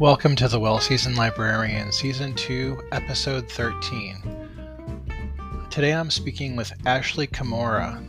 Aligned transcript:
Welcome 0.00 0.34
to 0.36 0.48
the 0.48 0.58
Well 0.58 0.80
Seasoned 0.80 1.14
Librarian, 1.14 1.92
Season 1.92 2.34
2, 2.34 2.88
Episode 2.90 3.48
13. 3.48 4.16
Today 5.70 5.94
I'm 5.94 6.10
speaking 6.10 6.56
with 6.56 6.72
Ashley 6.84 7.28
Comora, 7.28 8.02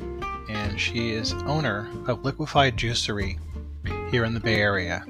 and 0.49 0.81
she 0.81 1.11
is 1.11 1.33
owner 1.45 1.87
of 2.07 2.25
Liquified 2.25 2.75
Juicery 2.75 3.37
here 4.09 4.25
in 4.25 4.33
the 4.33 4.39
Bay 4.39 4.55
Area. 4.55 5.05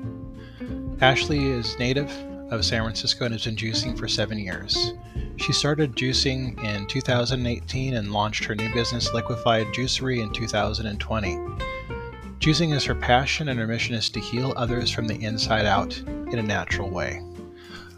Ashley 1.00 1.46
is 1.46 1.80
native 1.80 2.12
of 2.52 2.66
San 2.66 2.82
Francisco 2.82 3.24
and 3.24 3.34
has 3.34 3.46
been 3.46 3.56
juicing 3.56 3.98
for 3.98 4.10
seven 4.10 4.38
years. 4.38 4.92
She 5.38 5.54
started 5.54 5.96
juicing 5.96 6.62
in 6.62 6.88
2018 6.88 7.94
and 7.94 8.12
launched 8.12 8.44
her 8.44 8.54
new 8.54 8.72
business, 8.74 9.14
Liquified 9.14 9.68
Juicery, 9.68 10.22
in 10.22 10.34
2020. 10.34 11.38
Juicing 12.40 12.76
is 12.76 12.84
her 12.84 12.96
passion, 12.96 13.48
and 13.48 13.58
her 13.58 13.66
mission 13.66 13.96
is 13.96 14.10
to 14.10 14.20
heal 14.20 14.54
others 14.58 14.92
from 14.92 15.08
the 15.08 15.16
inside 15.24 15.66
out 15.66 16.04
in 16.28 16.40
a 16.40 16.44
natural 16.44 16.90
way. 16.90 17.22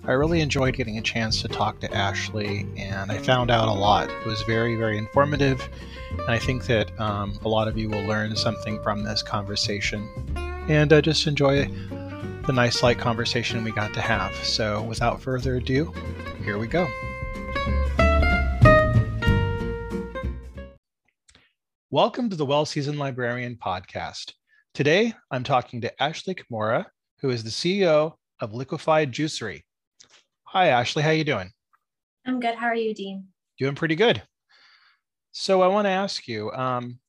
I 0.04 0.14
really 0.14 0.40
enjoyed 0.40 0.74
getting 0.74 0.98
a 0.98 1.02
chance 1.02 1.42
to 1.42 1.50
talk 1.50 1.80
to 1.82 1.94
Ashley, 1.94 2.66
and 2.78 3.12
I 3.12 3.18
found 3.18 3.52
out 3.52 3.68
a 3.68 3.74
lot. 3.74 4.10
It 4.10 4.26
was 4.26 4.42
very, 4.44 4.76
very 4.76 4.98
informative, 4.98 5.68
and 6.12 6.30
I 6.30 6.40
think 6.40 6.66
that 6.68 6.98
um, 6.98 7.38
a 7.44 7.50
lot 7.50 7.68
of 7.68 7.78
you 7.78 7.90
will 7.90 8.04
learn 8.04 8.36
something 8.36 8.82
from 8.82 9.04
this 9.04 9.22
conversation. 9.22 10.08
And 10.70 10.94
uh, 10.94 11.02
just 11.02 11.28
enjoy 11.28 11.66
the 12.46 12.54
nice, 12.54 12.82
light 12.82 12.98
conversation 12.98 13.66
we 13.66 13.72
got 13.72 13.94
to 13.96 14.02
have. 14.02 14.34
So, 14.46 14.82
without 14.84 15.22
further 15.22 15.58
ado, 15.58 15.94
here 16.44 16.58
we 16.58 16.68
go. 16.68 16.88
Welcome 21.90 22.30
to 22.30 22.38
the 22.38 22.46
Well 22.46 22.66
Seasoned 22.66 23.00
Librarian 23.00 23.58
podcast. 23.58 24.34
Today, 24.74 25.14
I'm 25.32 25.44
talking 25.44 25.82
to 25.82 26.02
Ashley 26.02 26.36
Comora, 26.36 26.86
who 27.20 27.30
is 27.30 27.44
the 27.44 27.50
CEO 27.50 28.14
of 28.40 28.54
Liquified 28.54 29.12
Juicery. 29.12 29.64
Hi, 30.44 30.68
Ashley. 30.68 31.04
How 31.04 31.12
you 31.12 31.24
doing? 31.24 31.52
I'm 32.26 32.40
good. 32.40 32.56
How 32.56 32.68
are 32.68 32.76
you, 32.76 32.94
Dean? 32.94 33.28
Doing 33.58 33.76
pretty 33.76 33.96
good. 33.96 34.22
So 35.32 35.62
I 35.62 35.68
want 35.68 35.86
to 35.86 35.92
ask 35.92 36.28
you, 36.28 36.52
um, 36.52 37.00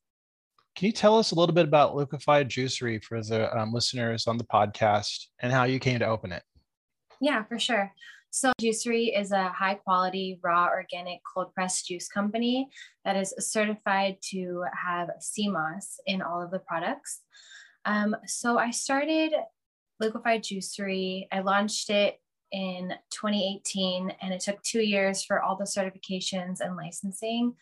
can 0.77 0.87
you 0.87 0.93
tell 0.93 1.19
us 1.19 1.33
a 1.33 1.35
little 1.35 1.55
bit 1.55 1.65
about 1.65 1.97
Liquified 1.97 2.49
Juicery 2.49 3.03
for 3.03 3.23
the 3.23 3.57
um, 3.59 3.73
listeners 3.73 4.27
on 4.27 4.39
the 4.39 4.45
podcast 4.45 5.27
and 5.41 5.53
how 5.53 5.65
you 5.65 5.79
came 5.79 5.99
to 5.99 6.07
open 6.07 6.33
it? 6.33 6.43
Yeah, 7.21 7.43
for 7.45 7.59
sure. 7.59 7.93
So, 8.31 8.53
Juicery 8.61 9.19
is 9.19 9.33
a 9.33 9.49
high 9.49 9.75
quality, 9.75 10.39
raw, 10.43 10.69
organic, 10.69 11.21
cold 11.35 11.55
pressed 11.55 11.87
juice 11.87 12.09
company 12.09 12.69
that 13.05 13.17
is 13.17 13.35
certified 13.39 14.19
to 14.31 14.65
have 14.85 15.09
sea 15.19 15.49
moss 15.49 15.99
in 16.07 16.21
all 16.21 16.43
of 16.43 16.51
the 16.51 16.59
products. 16.59 17.23
Um, 17.85 18.15
so, 18.27 18.59
I 18.59 18.71
started 18.71 19.33
Liquified 20.01 20.43
Juicery. 20.43 21.27
I 21.33 21.41
launched 21.41 21.91
it 21.91 22.21
in 22.53 22.95
2018 23.11 24.13
and 24.23 24.33
it 24.33 24.41
took 24.41 24.63
two 24.63 24.81
years 24.81 25.23
for 25.23 25.43
all 25.43 25.57
the 25.57 25.65
certifications 25.65 26.61
and 26.61 26.77
licensing. 26.77 27.55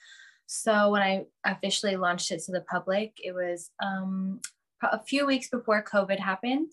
So 0.47 0.91
when 0.91 1.03
I 1.03 1.25
officially 1.45 1.97
launched 1.97 2.31
it 2.31 2.43
to 2.45 2.53
the 2.53 2.61
public, 2.61 3.15
it 3.23 3.33
was 3.33 3.71
um, 3.83 4.41
a 4.83 5.03
few 5.03 5.27
weeks 5.27 5.49
before 5.49 5.83
COVID 5.83 6.21
happened. 6.21 6.73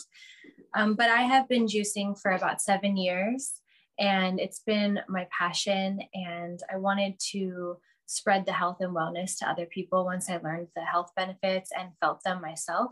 Um, 0.76 0.96
but 0.96 1.10
I 1.10 1.22
have 1.22 1.48
been 1.48 1.66
juicing 1.66 2.20
for 2.20 2.32
about 2.32 2.62
seven 2.62 2.98
years 2.98 3.54
and 4.00 4.40
it's 4.40 4.60
been 4.60 5.00
my 5.08 5.28
passion. 5.38 6.00
And 6.14 6.60
I 6.72 6.78
wanted 6.78 7.20
to 7.32 7.78
spread 8.06 8.46
the 8.46 8.54
health 8.54 8.78
and 8.80 8.96
wellness 8.96 9.38
to 9.40 9.50
other 9.50 9.66
people 9.66 10.06
once 10.06 10.30
I 10.30 10.38
learned 10.38 10.68
the 10.76 10.84
health 10.84 11.12
benefits 11.16 11.72
and 11.78 11.90
felt 12.00 12.24
them 12.24 12.42
myself 12.42 12.92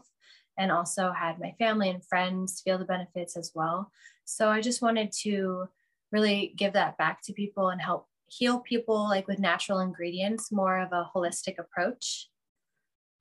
and 0.57 0.71
also 0.71 1.11
had 1.11 1.39
my 1.39 1.53
family 1.57 1.89
and 1.89 2.05
friends 2.05 2.61
feel 2.63 2.77
the 2.77 2.85
benefits 2.85 3.37
as 3.37 3.51
well. 3.55 3.91
So 4.25 4.49
I 4.49 4.61
just 4.61 4.81
wanted 4.81 5.11
to 5.23 5.67
really 6.11 6.53
give 6.55 6.73
that 6.73 6.97
back 6.97 7.21
to 7.23 7.33
people 7.33 7.69
and 7.69 7.81
help 7.81 8.07
heal 8.27 8.59
people 8.59 9.03
like 9.09 9.27
with 9.27 9.39
natural 9.39 9.79
ingredients, 9.79 10.51
more 10.51 10.79
of 10.79 10.91
a 10.91 11.09
holistic 11.15 11.59
approach. 11.59 12.29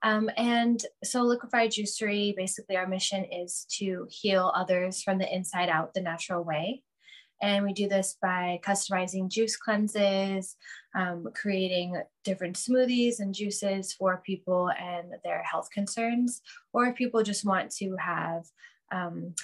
Um, 0.02 0.30
and 0.36 0.84
so 1.04 1.22
liquified 1.22 1.70
juicery, 1.70 2.34
basically 2.34 2.76
our 2.76 2.86
mission 2.86 3.24
is 3.24 3.66
to 3.78 4.06
heal 4.08 4.52
others 4.54 5.02
from 5.02 5.18
the 5.18 5.34
inside 5.34 5.68
out 5.68 5.94
the 5.94 6.00
natural 6.00 6.42
way. 6.42 6.82
And 7.42 7.64
we 7.64 7.72
do 7.72 7.88
this 7.88 8.16
by 8.20 8.60
customizing 8.62 9.30
juice 9.30 9.56
cleanses, 9.56 10.56
um, 10.94 11.26
creating 11.34 12.00
different 12.24 12.56
smoothies 12.56 13.20
and 13.20 13.34
juices 13.34 13.92
for 13.92 14.22
people 14.24 14.70
and 14.70 15.12
their 15.24 15.42
health 15.42 15.70
concerns, 15.72 16.42
or 16.72 16.86
if 16.86 16.96
people 16.96 17.22
just 17.22 17.46
want 17.46 17.70
to 17.76 17.96
have 17.96 18.44
um, 18.92 19.34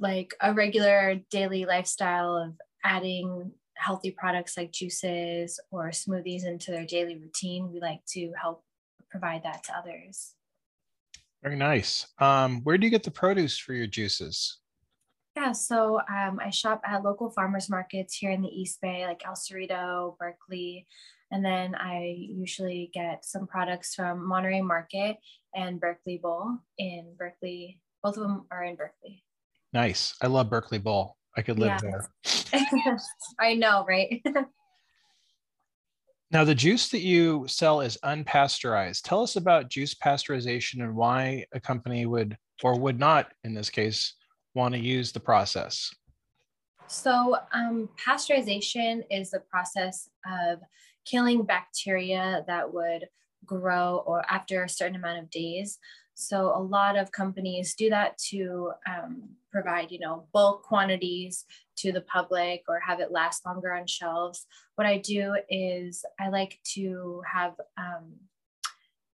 like 0.00 0.34
a 0.40 0.52
regular 0.52 1.20
daily 1.30 1.64
lifestyle 1.64 2.36
of 2.36 2.54
adding 2.84 3.50
healthy 3.76 4.10
products 4.10 4.56
like 4.56 4.72
juices 4.72 5.60
or 5.70 5.90
smoothies 5.90 6.46
into 6.46 6.70
their 6.70 6.86
daily 6.86 7.18
routine, 7.18 7.70
we 7.72 7.80
like 7.80 8.00
to 8.08 8.32
help 8.40 8.64
provide 9.10 9.42
that 9.44 9.62
to 9.64 9.76
others. 9.76 10.32
Very 11.42 11.56
nice. 11.56 12.06
Um, 12.18 12.62
where 12.62 12.78
do 12.78 12.86
you 12.86 12.90
get 12.90 13.02
the 13.02 13.10
produce 13.10 13.58
for 13.58 13.72
your 13.72 13.86
juices? 13.86 14.58
Yeah, 15.36 15.52
so 15.52 16.00
um, 16.10 16.40
I 16.42 16.48
shop 16.48 16.80
at 16.84 17.02
local 17.02 17.28
farmers 17.28 17.68
markets 17.68 18.14
here 18.14 18.30
in 18.30 18.40
the 18.40 18.48
East 18.48 18.80
Bay, 18.80 19.04
like 19.06 19.22
El 19.26 19.34
Cerrito, 19.34 20.16
Berkeley, 20.18 20.86
and 21.30 21.44
then 21.44 21.74
I 21.74 22.16
usually 22.16 22.90
get 22.94 23.22
some 23.24 23.46
products 23.46 23.94
from 23.94 24.26
Monterey 24.26 24.62
Market 24.62 25.18
and 25.54 25.78
Berkeley 25.78 26.16
Bowl 26.16 26.58
in 26.78 27.14
Berkeley. 27.18 27.80
Both 28.02 28.16
of 28.16 28.22
them 28.22 28.46
are 28.50 28.64
in 28.64 28.76
Berkeley. 28.76 29.24
Nice. 29.74 30.14
I 30.22 30.28
love 30.28 30.48
Berkeley 30.48 30.78
Bowl. 30.78 31.16
I 31.36 31.42
could 31.42 31.58
live 31.58 31.80
yeah. 31.84 32.00
there. 32.54 32.96
I 33.40 33.52
know, 33.54 33.84
right? 33.86 34.22
now, 36.30 36.44
the 36.44 36.54
juice 36.54 36.88
that 36.88 37.02
you 37.02 37.44
sell 37.46 37.82
is 37.82 37.98
unpasteurized. 38.02 39.02
Tell 39.02 39.22
us 39.22 39.36
about 39.36 39.68
juice 39.68 39.94
pasteurization 39.94 40.82
and 40.82 40.96
why 40.96 41.44
a 41.52 41.60
company 41.60 42.06
would 42.06 42.38
or 42.62 42.78
would 42.78 42.98
not, 42.98 43.32
in 43.44 43.52
this 43.52 43.68
case, 43.68 44.14
want 44.56 44.74
to 44.74 44.80
use 44.80 45.12
the 45.12 45.20
process? 45.20 45.94
So, 46.88 47.36
um, 47.52 47.88
pasteurization 48.04 49.02
is 49.10 49.30
the 49.30 49.40
process 49.40 50.08
of 50.26 50.60
killing 51.04 51.44
bacteria 51.44 52.44
that 52.46 52.72
would 52.72 53.06
grow 53.44 54.02
or 54.06 54.24
after 54.28 54.64
a 54.64 54.68
certain 54.68 54.96
amount 54.96 55.18
of 55.18 55.30
days. 55.30 55.78
So, 56.14 56.52
a 56.56 56.62
lot 56.62 56.96
of 56.96 57.12
companies 57.12 57.74
do 57.74 57.90
that 57.90 58.16
to 58.30 58.72
um, 58.88 59.28
provide, 59.52 59.90
you 59.90 59.98
know, 59.98 60.26
bulk 60.32 60.62
quantities 60.62 61.44
to 61.78 61.92
the 61.92 62.00
public 62.02 62.62
or 62.68 62.80
have 62.80 63.00
it 63.00 63.12
last 63.12 63.44
longer 63.44 63.74
on 63.74 63.86
shelves. 63.86 64.46
What 64.76 64.86
I 64.86 64.98
do 64.98 65.36
is 65.50 66.04
I 66.18 66.28
like 66.28 66.58
to 66.74 67.22
have 67.30 67.54
um, 67.76 68.14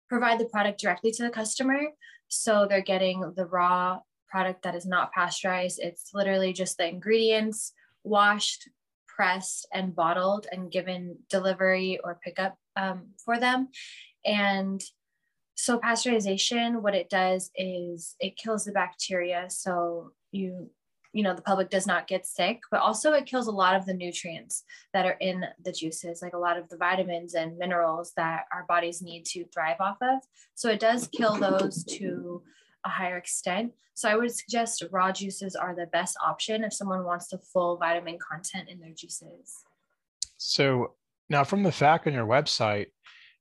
provide 0.09 0.39
the 0.39 0.47
product 0.47 0.81
directly 0.81 1.11
to 1.13 1.25
the 1.25 1.31
customer. 1.31 1.81
So 2.29 2.67
they're 2.69 2.81
getting 2.81 3.33
the 3.37 3.47
raw 3.47 4.01
product 4.29 4.63
that 4.63 4.75
is 4.75 4.87
not 4.87 5.13
pasteurized. 5.13 5.81
It's 5.83 6.11
literally 6.15 6.53
just 6.53 6.77
the 6.77 6.89
ingredients 6.89 7.73
washed, 8.05 8.69
pressed, 9.07 9.67
and 9.73 9.95
bottled 9.95 10.47
and 10.51 10.71
given 10.71 11.19
delivery 11.31 11.99
or 12.05 12.21
pickup 12.23 12.57
um, 12.77 13.09
for 13.25 13.39
them. 13.39 13.69
And 14.25 14.83
so 15.55 15.79
pasteurization, 15.79 16.83
what 16.83 16.95
it 16.95 17.09
does 17.09 17.51
is 17.57 18.15
it 18.21 18.37
kills 18.37 18.65
the 18.65 18.73
bacteria. 18.73 19.47
So 19.49 20.13
you 20.33 20.71
you 21.17 21.23
know 21.23 21.35
the 21.35 21.43
public 21.43 21.71
does 21.71 21.87
not 21.87 22.07
get 22.07 22.27
sick 22.27 22.61
but 22.71 22.81
also 22.81 23.13
it 23.15 23.25
kills 23.25 23.47
a 23.47 23.51
lot 23.51 23.75
of 23.75 23.87
the 23.87 23.95
nutrients 23.95 24.65
that 24.93 25.07
are 25.07 25.17
in 25.21 25.45
the 25.65 25.73
juices 25.73 26.21
like 26.21 26.35
a 26.35 26.39
lot 26.39 26.59
of 26.59 26.69
the 26.69 26.77
vitamins 26.77 27.35
and 27.35 27.57
minerals 27.57 28.13
that 28.17 28.45
our 28.53 28.65
bodies 28.69 29.01
need 29.01 29.25
to 29.25 29.47
thrive 29.47 29.81
off 29.81 29.97
of 30.03 30.19
so 30.55 30.69
it 30.69 30.79
does 30.79 31.09
kill 31.09 31.35
those 31.35 31.85
to 31.85 32.43
a 32.87 32.89
higher 32.89 33.19
extent. 33.19 33.73
So 33.95 34.09
I 34.09 34.15
would 34.15 34.33
suggest 34.33 34.85
raw 34.91 35.13
juices 35.13 35.57
are 35.57 35.75
the 35.75 35.87
best 35.87 36.17
option 36.25 36.65
if 36.65 36.73
someone 36.73 37.05
wants 37.05 37.29
the 37.29 37.39
full 37.39 37.77
vitamin 37.77 38.19
content 38.19 38.69
in 38.69 38.79
their 38.79 38.93
juices. 38.97 39.53
So 40.39 40.95
now 41.29 41.45
from 41.45 41.63
the 41.63 41.73
fact 41.73 42.07
on 42.07 42.13
your 42.13 42.27
website, 42.27 42.87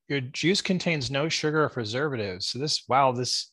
your 0.08 0.22
juice 0.22 0.62
contains 0.62 1.12
no 1.12 1.30
sugar 1.30 1.64
or 1.64 1.70
preservatives. 1.70 2.48
So 2.48 2.60
this, 2.60 2.84
wow, 2.88 3.12
this 3.12 3.52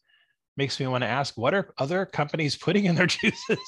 makes 0.56 0.78
me 0.78 0.86
want 0.86 1.02
to 1.02 1.08
ask 1.08 1.36
what 1.36 1.54
are 1.54 1.72
other 1.78 2.04
companies 2.04 2.56
putting 2.60 2.84
in 2.84 2.94
their 2.94 3.06
juices 3.06 3.58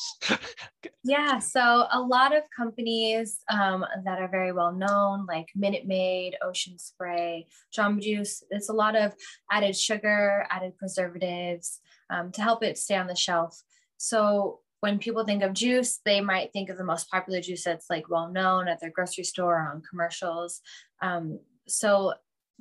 yeah 1.03 1.39
so 1.39 1.87
a 1.93 2.01
lot 2.01 2.37
of 2.37 2.43
companies 2.57 3.41
um, 3.51 3.85
that 4.05 4.21
are 4.21 4.29
very 4.29 4.53
well 4.53 4.73
known 4.73 5.25
like 5.27 5.47
minute 5.55 5.87
maid 5.87 6.37
ocean 6.43 6.79
spray 6.79 7.47
jamba 7.77 8.01
juice 8.01 8.43
it's 8.51 8.69
a 8.69 8.73
lot 8.73 8.97
of 8.97 9.15
added 9.51 9.77
sugar 9.77 10.47
added 10.51 10.77
preservatives 10.77 11.81
um, 12.11 12.33
to 12.33 12.43
help 12.43 12.63
it 12.63 12.79
stay 12.79 12.97
on 12.97 13.07
the 13.07 13.17
shelf. 13.17 13.63
So 13.97 14.61
when 14.81 14.99
people 14.99 15.25
think 15.25 15.43
of 15.43 15.55
juice, 15.55 16.01
they 16.05 16.21
might 16.21 16.53
think 16.53 16.69
of 16.69 16.77
the 16.77 16.85
most 16.85 17.11
popular 17.11 17.41
juice 17.41 17.65
that's 17.65 17.89
like 17.89 18.11
well 18.11 18.31
known 18.31 18.69
at 18.69 18.81
their 18.81 18.91
grocery 18.91 19.25
store 19.25 19.55
or 19.55 19.71
on 19.73 19.83
commercials. 19.89 20.61
Um, 21.01 21.39
so 21.67 22.13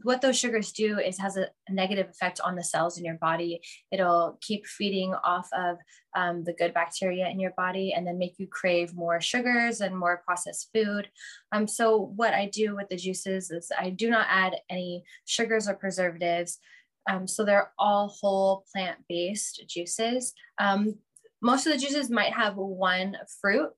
what 0.01 0.22
those 0.22 0.38
sugars 0.40 0.72
do 0.72 1.00
is 1.00 1.19
has 1.19 1.38
a, 1.38 1.50
negative 1.69 2.10
effect 2.10 2.40
on 2.44 2.56
the 2.56 2.63
cells 2.63 2.98
in 2.98 3.06
your 3.06 3.16
body. 3.16 3.62
It'll 3.92 4.38
keep 4.42 4.66
feeding 4.66 5.13
off 5.13 5.48
of 5.54 5.78
um, 6.16 6.44
the 6.44 6.54
good 6.54 6.74
bacteria 6.74 7.28
in 7.28 7.39
your 7.39 7.54
body 7.57 7.94
and 7.94 8.06
then 8.06 8.18
make 8.18 8.39
you 8.39 8.48
crave 8.48 8.94
more 8.96 9.22
sugars 9.22 9.81
and 9.81 9.98
more 9.98 10.22
processed 10.25 10.69
food. 10.74 11.10
Um, 11.51 11.68
so 11.68 12.12
what 12.16 12.34
I 12.34 12.50
do 12.51 12.75
with 12.75 12.89
the 12.89 12.98
juices 12.98 13.51
is 13.51 13.72
I 13.78 13.92
do 13.92 14.10
not 14.10 14.28
add 14.30 14.56
any 14.69 15.04
sugars 15.25 15.68
or 15.68 15.75
preservatives. 15.75 16.60
Um, 17.09 17.27
so 17.27 17.44
they're 17.44 17.71
all 17.77 18.15
whole 18.19 18.65
plant-based 18.73 19.63
juices. 19.67 20.33
Um, 20.57 20.95
most 21.41 21.67
of 21.67 21.73
the 21.73 21.79
juices 21.79 22.09
might 22.09 22.33
have 22.33 22.55
one 22.55 23.17
fruit, 23.41 23.69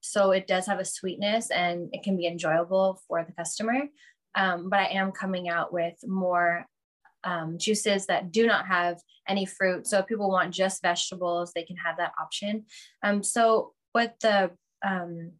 so 0.00 0.32
it 0.32 0.46
does 0.46 0.66
have 0.66 0.80
a 0.80 0.84
sweetness 0.84 1.50
and 1.50 1.88
it 1.92 2.02
can 2.02 2.16
be 2.16 2.26
enjoyable 2.26 3.00
for 3.08 3.24
the 3.24 3.32
customer. 3.32 3.88
Um, 4.34 4.68
but 4.68 4.80
I 4.80 4.86
am 4.88 5.12
coming 5.12 5.48
out 5.48 5.72
with 5.72 5.94
more 6.06 6.66
um, 7.24 7.56
juices 7.58 8.06
that 8.06 8.30
do 8.30 8.46
not 8.46 8.66
have 8.66 9.00
any 9.26 9.46
fruit. 9.46 9.86
So 9.86 9.98
if 9.98 10.06
people 10.06 10.30
want 10.30 10.52
just 10.52 10.82
vegetables, 10.82 11.52
they 11.54 11.62
can 11.62 11.76
have 11.76 11.96
that 11.96 12.12
option. 12.20 12.66
Um, 13.02 13.22
so 13.22 13.72
what 13.92 14.14
the, 14.20 14.50
um, 14.84 15.32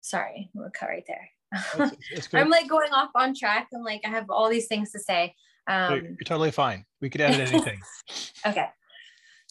sorry, 0.00 0.50
we'll 0.54 0.70
cut 0.70 0.88
right 0.88 1.04
there. 1.06 1.28
I'm 2.32 2.48
like 2.48 2.68
going 2.68 2.92
off 2.92 3.10
on 3.14 3.34
track. 3.34 3.68
I'm 3.74 3.82
like, 3.82 4.00
I 4.06 4.08
have 4.08 4.30
all 4.30 4.48
these 4.48 4.68
things 4.68 4.92
to 4.92 4.98
say. 4.98 5.34
Um, 5.66 5.94
you're, 5.94 6.02
you're 6.04 6.16
totally 6.24 6.50
fine. 6.50 6.84
We 7.00 7.10
could 7.10 7.20
edit 7.20 7.52
anything. 7.52 7.80
okay. 8.46 8.66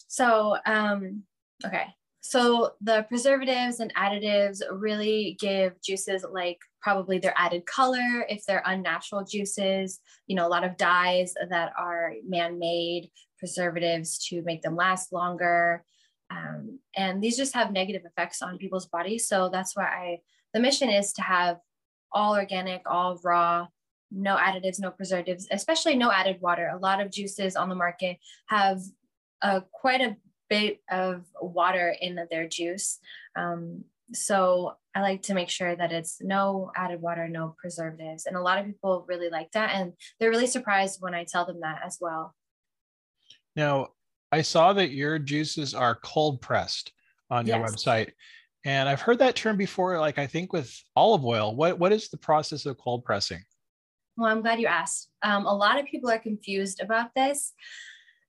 So, 0.08 0.56
um, 0.66 1.22
okay. 1.64 1.86
So 2.20 2.72
the 2.80 3.04
preservatives 3.08 3.80
and 3.80 3.92
additives 3.94 4.60
really 4.70 5.36
give 5.40 5.82
juices 5.82 6.24
like 6.30 6.58
probably 6.80 7.18
their 7.18 7.34
added 7.36 7.66
color 7.66 8.24
if 8.28 8.44
they're 8.46 8.62
unnatural 8.64 9.24
juices, 9.24 10.00
you 10.26 10.36
know, 10.36 10.46
a 10.46 10.48
lot 10.48 10.64
of 10.64 10.76
dyes 10.76 11.34
that 11.50 11.72
are 11.76 12.12
man-made, 12.26 13.10
preservatives 13.38 14.18
to 14.28 14.40
make 14.42 14.62
them 14.62 14.76
last 14.76 15.12
longer. 15.12 15.84
Um, 16.30 16.78
and 16.96 17.22
these 17.22 17.36
just 17.36 17.54
have 17.54 17.72
negative 17.72 18.02
effects 18.04 18.40
on 18.40 18.58
people's 18.58 18.86
bodies. 18.86 19.26
So 19.26 19.48
that's 19.48 19.76
why 19.76 19.84
I, 19.84 20.18
the 20.54 20.60
mission 20.60 20.90
is 20.90 21.12
to 21.14 21.22
have 21.22 21.58
all 22.12 22.34
organic, 22.34 22.82
all 22.86 23.18
raw, 23.24 23.66
no 24.14 24.36
additives, 24.36 24.80
no 24.80 24.90
preservatives, 24.90 25.48
especially 25.50 25.96
no 25.96 26.10
added 26.10 26.40
water. 26.40 26.68
A 26.68 26.78
lot 26.78 27.00
of 27.00 27.10
juices 27.10 27.56
on 27.56 27.68
the 27.68 27.74
market 27.74 28.18
have 28.46 28.80
uh, 29.40 29.60
quite 29.72 30.00
a 30.00 30.16
bit 30.48 30.80
of 30.90 31.24
water 31.40 31.94
in 32.00 32.18
their 32.30 32.46
juice. 32.46 32.98
Um, 33.36 33.84
so 34.12 34.76
I 34.94 35.00
like 35.00 35.22
to 35.22 35.34
make 35.34 35.48
sure 35.48 35.74
that 35.74 35.92
it's 35.92 36.20
no 36.20 36.70
added 36.76 37.00
water, 37.00 37.28
no 37.28 37.54
preservatives. 37.58 38.26
And 38.26 38.36
a 38.36 38.42
lot 38.42 38.58
of 38.58 38.66
people 38.66 39.06
really 39.08 39.30
like 39.30 39.50
that. 39.52 39.70
And 39.74 39.94
they're 40.20 40.30
really 40.30 40.46
surprised 40.46 41.00
when 41.00 41.14
I 41.14 41.24
tell 41.24 41.46
them 41.46 41.60
that 41.60 41.80
as 41.84 41.98
well. 42.00 42.34
Now, 43.56 43.88
I 44.30 44.42
saw 44.42 44.72
that 44.74 44.90
your 44.90 45.18
juices 45.18 45.74
are 45.74 45.98
cold 46.02 46.40
pressed 46.40 46.92
on 47.30 47.46
your 47.46 47.58
website. 47.58 48.10
And 48.64 48.88
I've 48.88 49.00
heard 49.00 49.18
that 49.18 49.36
term 49.36 49.56
before, 49.56 49.98
like 49.98 50.18
I 50.18 50.26
think 50.26 50.52
with 50.52 50.74
olive 50.94 51.24
oil. 51.24 51.56
What, 51.56 51.78
what 51.78 51.92
is 51.92 52.08
the 52.08 52.18
process 52.18 52.66
of 52.66 52.78
cold 52.78 53.04
pressing? 53.04 53.42
Well, 54.16 54.30
I'm 54.30 54.42
glad 54.42 54.60
you 54.60 54.66
asked. 54.66 55.08
Um, 55.22 55.46
a 55.46 55.54
lot 55.54 55.78
of 55.78 55.86
people 55.86 56.10
are 56.10 56.18
confused 56.18 56.80
about 56.80 57.14
this. 57.14 57.52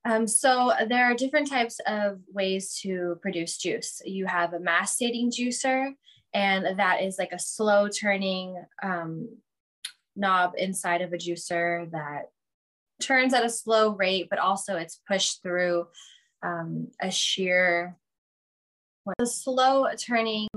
Um, 0.05 0.27
so 0.27 0.71
there 0.87 1.05
are 1.05 1.13
different 1.13 1.49
types 1.49 1.79
of 1.87 2.19
ways 2.31 2.79
to 2.81 3.17
produce 3.21 3.57
juice. 3.57 4.01
You 4.05 4.25
have 4.25 4.53
a 4.53 4.59
masticating 4.59 5.31
juicer, 5.31 5.91
and 6.33 6.79
that 6.79 7.01
is 7.03 7.17
like 7.17 7.31
a 7.31 7.39
slow 7.39 7.87
turning 7.87 8.61
um, 8.81 9.29
knob 10.15 10.53
inside 10.57 11.01
of 11.01 11.13
a 11.13 11.17
juicer 11.17 11.89
that 11.91 12.29
turns 13.01 13.33
at 13.33 13.45
a 13.45 13.49
slow 13.49 13.95
rate, 13.95 14.27
but 14.29 14.39
also 14.39 14.75
it's 14.75 15.01
pushed 15.07 15.41
through 15.41 15.87
um, 16.43 16.89
a 17.01 17.09
shear, 17.09 17.97
a 19.19 19.25
slow 19.25 19.87
turning 19.97 20.47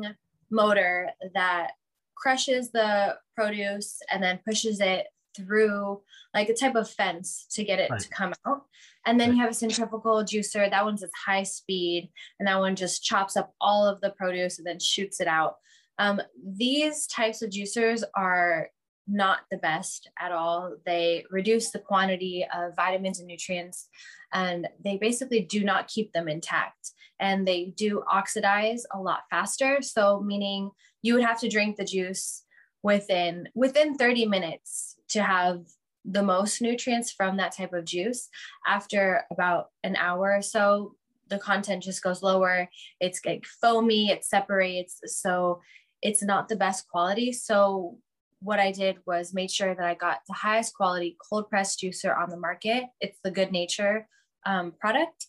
motor 0.50 1.10
that 1.34 1.72
crushes 2.16 2.70
the 2.70 3.16
produce 3.36 4.00
and 4.10 4.22
then 4.22 4.40
pushes 4.44 4.80
it 4.80 5.06
through 5.36 6.00
like 6.34 6.48
a 6.48 6.54
type 6.54 6.74
of 6.74 6.90
fence 6.90 7.46
to 7.50 7.64
get 7.64 7.78
it 7.78 7.90
right. 7.90 8.00
to 8.00 8.08
come 8.08 8.32
out. 8.46 8.62
And 9.04 9.20
then 9.20 9.30
right. 9.30 9.36
you 9.36 9.42
have 9.42 9.50
a 9.50 9.54
centrifugal 9.54 10.24
juicer. 10.24 10.68
That 10.68 10.84
one's 10.84 11.02
at 11.02 11.10
high 11.26 11.44
speed, 11.44 12.10
and 12.38 12.48
that 12.48 12.58
one 12.58 12.76
just 12.76 13.04
chops 13.04 13.36
up 13.36 13.54
all 13.60 13.86
of 13.86 14.00
the 14.00 14.10
produce 14.10 14.58
and 14.58 14.66
then 14.66 14.80
shoots 14.80 15.20
it 15.20 15.28
out. 15.28 15.56
Um, 15.98 16.20
these 16.44 17.06
types 17.06 17.42
of 17.42 17.50
juicers 17.50 18.02
are 18.14 18.68
not 19.08 19.40
the 19.50 19.56
best 19.58 20.10
at 20.18 20.32
all. 20.32 20.74
They 20.84 21.24
reduce 21.30 21.70
the 21.70 21.78
quantity 21.78 22.46
of 22.54 22.74
vitamins 22.74 23.18
and 23.18 23.28
nutrients, 23.28 23.88
and 24.32 24.68
they 24.84 24.96
basically 24.96 25.40
do 25.40 25.64
not 25.64 25.88
keep 25.88 26.12
them 26.12 26.28
intact. 26.28 26.90
And 27.18 27.46
they 27.46 27.72
do 27.76 28.02
oxidize 28.10 28.84
a 28.92 29.00
lot 29.00 29.22
faster. 29.30 29.80
So, 29.80 30.20
meaning 30.20 30.70
you 31.00 31.14
would 31.14 31.24
have 31.24 31.40
to 31.40 31.48
drink 31.48 31.76
the 31.76 31.84
juice 31.84 32.42
within 32.82 33.48
within 33.54 33.96
30 33.96 34.26
minutes 34.26 34.95
to 35.10 35.22
have 35.22 35.60
the 36.04 36.22
most 36.22 36.62
nutrients 36.62 37.10
from 37.10 37.36
that 37.36 37.56
type 37.56 37.72
of 37.72 37.84
juice. 37.84 38.28
After 38.66 39.24
about 39.30 39.70
an 39.82 39.96
hour 39.96 40.36
or 40.36 40.42
so 40.42 40.94
the 41.28 41.38
content 41.38 41.82
just 41.82 42.02
goes 42.02 42.22
lower. 42.22 42.68
It's 43.00 43.20
like 43.24 43.44
foamy 43.60 44.10
it 44.10 44.24
separates. 44.24 45.00
So 45.06 45.60
it's 46.02 46.22
not 46.22 46.48
the 46.48 46.56
best 46.56 46.88
quality. 46.88 47.32
So 47.32 47.98
what 48.40 48.60
i 48.60 48.70
did 48.70 48.98
was 49.06 49.32
made 49.32 49.50
sure 49.50 49.74
that 49.74 49.86
i 49.86 49.94
got 49.94 50.18
the 50.28 50.34
highest 50.34 50.74
quality 50.74 51.16
cold 51.26 51.48
press 51.48 51.74
juicer 51.76 52.16
on 52.16 52.28
the 52.28 52.36
market. 52.36 52.84
It's 53.00 53.18
the 53.24 53.32
Goodnature 53.32 54.04
um, 54.44 54.72
product 54.78 55.26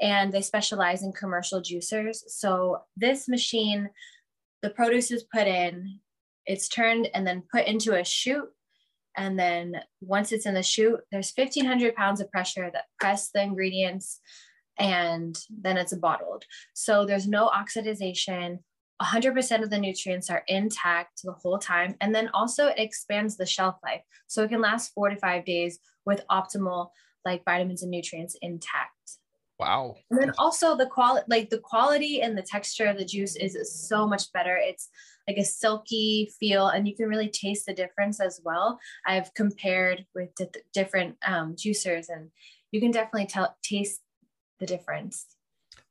and 0.00 0.32
they 0.32 0.42
specialize 0.42 1.02
in 1.02 1.12
commercial 1.12 1.62
juicers. 1.62 2.18
So 2.26 2.82
this 2.96 3.28
machine 3.28 3.90
the 4.60 4.70
produce 4.70 5.10
is 5.12 5.24
put 5.32 5.46
in 5.46 6.00
it's 6.46 6.66
turned 6.66 7.08
and 7.14 7.26
then 7.26 7.44
put 7.52 7.66
into 7.66 7.94
a 7.94 8.04
chute. 8.04 8.50
And 9.18 9.36
then 9.36 9.80
once 10.00 10.30
it's 10.30 10.46
in 10.46 10.54
the 10.54 10.62
chute, 10.62 11.00
there's 11.10 11.32
1500 11.36 11.96
pounds 11.96 12.20
of 12.20 12.30
pressure 12.30 12.70
that 12.72 12.84
press 13.00 13.30
the 13.30 13.42
ingredients 13.42 14.20
and 14.78 15.36
then 15.50 15.76
it's 15.76 15.92
bottled. 15.94 16.44
So 16.72 17.04
there's 17.04 17.26
no 17.26 17.48
oxidization. 17.48 18.60
100% 19.02 19.62
of 19.62 19.70
the 19.70 19.78
nutrients 19.78 20.30
are 20.30 20.44
intact 20.46 21.22
the 21.24 21.32
whole 21.32 21.58
time. 21.58 21.96
And 22.00 22.14
then 22.14 22.30
also 22.32 22.68
it 22.68 22.78
expands 22.78 23.36
the 23.36 23.44
shelf 23.44 23.74
life. 23.84 24.02
So 24.28 24.44
it 24.44 24.50
can 24.50 24.60
last 24.60 24.94
four 24.94 25.08
to 25.10 25.16
five 25.16 25.44
days 25.44 25.80
with 26.06 26.24
optimal 26.30 26.90
like 27.24 27.44
vitamins 27.44 27.82
and 27.82 27.90
nutrients 27.90 28.36
intact. 28.40 28.92
Wow. 29.58 29.96
And 30.12 30.20
then 30.20 30.32
also 30.38 30.76
the 30.76 30.86
quality, 30.86 31.26
like 31.28 31.50
the 31.50 31.58
quality 31.58 32.22
and 32.22 32.38
the 32.38 32.42
texture 32.42 32.86
of 32.86 32.96
the 32.96 33.04
juice 33.04 33.34
is 33.34 33.88
so 33.88 34.06
much 34.06 34.32
better. 34.32 34.56
It's 34.56 34.88
like 35.28 35.36
a 35.36 35.44
silky 35.44 36.32
feel, 36.40 36.68
and 36.68 36.88
you 36.88 36.96
can 36.96 37.06
really 37.06 37.28
taste 37.28 37.66
the 37.66 37.74
difference 37.74 38.18
as 38.18 38.40
well. 38.42 38.80
I've 39.06 39.32
compared 39.34 40.06
with 40.14 40.34
di- 40.34 40.48
different 40.72 41.16
um, 41.24 41.54
juicers, 41.54 42.06
and 42.08 42.30
you 42.72 42.80
can 42.80 42.90
definitely 42.90 43.26
tell 43.26 43.54
taste 43.62 44.00
the 44.58 44.66
difference. 44.66 45.26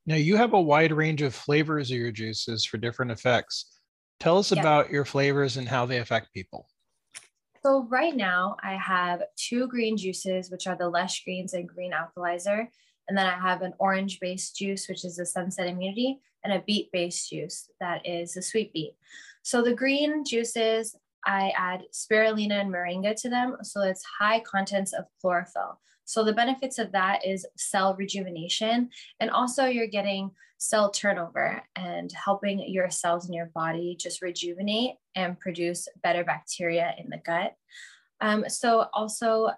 Now 0.08 0.16
you 0.16 0.36
have 0.38 0.54
a 0.54 0.62
wide 0.62 0.92
range 0.92 1.22
of 1.22 1.36
flavors 1.36 1.92
of 1.92 1.98
your 1.98 2.12
juices 2.12 2.66
for 2.66 2.78
different 2.78 3.12
effects. 3.12 3.80
Tell 4.20 4.40
us 4.40 4.52
about 4.52 4.90
your 4.90 5.06
flavors 5.06 5.58
and 5.58 5.68
how 5.68 5.86
they 5.86 6.00
affect 6.00 6.34
people. 6.34 6.68
So 7.64 7.86
right 7.90 8.16
now 8.16 8.56
I 8.64 8.76
have 8.76 9.24
two 9.36 9.68
green 9.68 9.98
juices, 9.98 10.50
which 10.50 10.66
are 10.66 10.76
the 10.76 10.90
lush 10.90 11.24
greens 11.24 11.54
and 11.54 11.68
green 11.68 11.92
alkalizer. 11.92 12.68
And 13.08 13.18
then 13.18 13.26
I 13.26 13.40
have 13.40 13.62
an 13.62 13.74
orange 13.80 14.20
based 14.20 14.58
juice, 14.58 14.88
which 14.88 15.06
is 15.06 15.20
a 15.20 15.26
sunset 15.26 15.68
immunity, 15.68 16.20
and 16.44 16.54
a 16.54 16.64
beet 16.66 16.92
based 16.92 17.30
juice 17.30 17.70
that 17.80 18.06
is 18.06 18.38
a 18.38 18.42
sweet 18.42 18.74
beet. 18.74 18.96
So 19.44 19.62
the 19.62 19.74
green 19.74 20.26
juices, 20.26 20.96
I 21.26 21.52
add 21.58 21.84
spirulina 21.94 22.62
and 22.62 22.74
moringa 22.74 23.20
to 23.22 23.30
them. 23.30 23.58
So 23.64 23.82
it's 23.82 24.04
high 24.20 24.40
contents 24.42 24.94
of 24.94 25.06
chlorophyll. 25.22 25.80
So 26.06 26.24
the 26.24 26.34
benefits 26.34 26.80
of 26.80 26.92
that 26.94 27.26
is 27.26 27.46
cell 27.58 27.96
rejuvenation. 27.96 28.90
And 29.20 29.30
also 29.30 29.66
you're 29.66 29.88
getting 29.88 30.32
cell 30.58 30.90
turnover 30.90 31.62
and 31.76 32.12
helping 32.14 32.60
your 32.68 32.90
cells 32.90 33.28
in 33.28 33.34
your 33.34 33.52
body 33.54 33.96
just 34.00 34.22
rejuvenate 34.22 34.96
and 35.16 35.40
produce 35.40 35.88
better 36.02 36.24
bacteria 36.24 36.96
in 36.98 37.10
the 37.10 37.22
gut. 37.26 37.56
Um, 38.22 38.46
so 38.48 38.88
also 38.94 39.50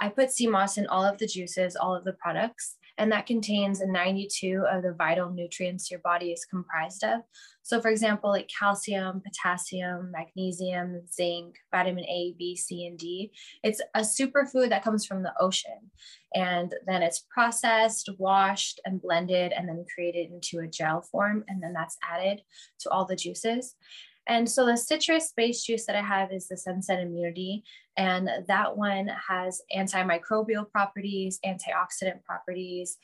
I 0.00 0.08
put 0.08 0.30
sea 0.30 0.46
moss 0.46 0.78
in 0.78 0.86
all 0.86 1.04
of 1.04 1.18
the 1.18 1.26
juices, 1.26 1.76
all 1.76 1.94
of 1.94 2.04
the 2.04 2.12
products 2.12 2.76
and 2.98 3.12
that 3.12 3.26
contains 3.26 3.80
92 3.80 4.66
of 4.70 4.82
the 4.82 4.92
vital 4.92 5.30
nutrients 5.30 5.90
your 5.90 6.00
body 6.00 6.32
is 6.32 6.44
comprised 6.44 7.04
of. 7.04 7.20
So, 7.62 7.80
for 7.80 7.90
example, 7.90 8.30
like 8.30 8.48
calcium, 8.58 9.20
potassium, 9.20 10.10
magnesium, 10.10 11.02
zinc, 11.12 11.56
vitamin 11.70 12.04
A, 12.04 12.34
B, 12.38 12.56
C, 12.56 12.86
and 12.86 12.98
D. 12.98 13.30
It's 13.62 13.80
a 13.94 14.00
superfood 14.00 14.70
that 14.70 14.82
comes 14.82 15.06
from 15.06 15.22
the 15.22 15.34
ocean. 15.38 15.90
And 16.34 16.74
then 16.86 17.02
it's 17.02 17.26
processed, 17.30 18.10
washed, 18.18 18.80
and 18.84 19.00
blended, 19.00 19.52
and 19.52 19.68
then 19.68 19.84
created 19.94 20.30
into 20.30 20.64
a 20.64 20.68
gel 20.68 21.02
form. 21.02 21.44
And 21.48 21.62
then 21.62 21.72
that's 21.72 21.98
added 22.10 22.40
to 22.80 22.90
all 22.90 23.04
the 23.04 23.16
juices. 23.16 23.76
And 24.28 24.48
so 24.48 24.66
the 24.66 24.76
citrus 24.76 25.32
based 25.34 25.66
juice 25.66 25.86
that 25.86 25.96
I 25.96 26.02
have 26.02 26.32
is 26.32 26.48
the 26.48 26.56
Sunset 26.56 27.00
Immunity. 27.00 27.64
And 27.96 28.28
that 28.46 28.76
one 28.76 29.10
has 29.28 29.62
antimicrobial 29.74 30.70
properties, 30.70 31.40
antioxidant 31.44 32.22
properties, 32.24 32.98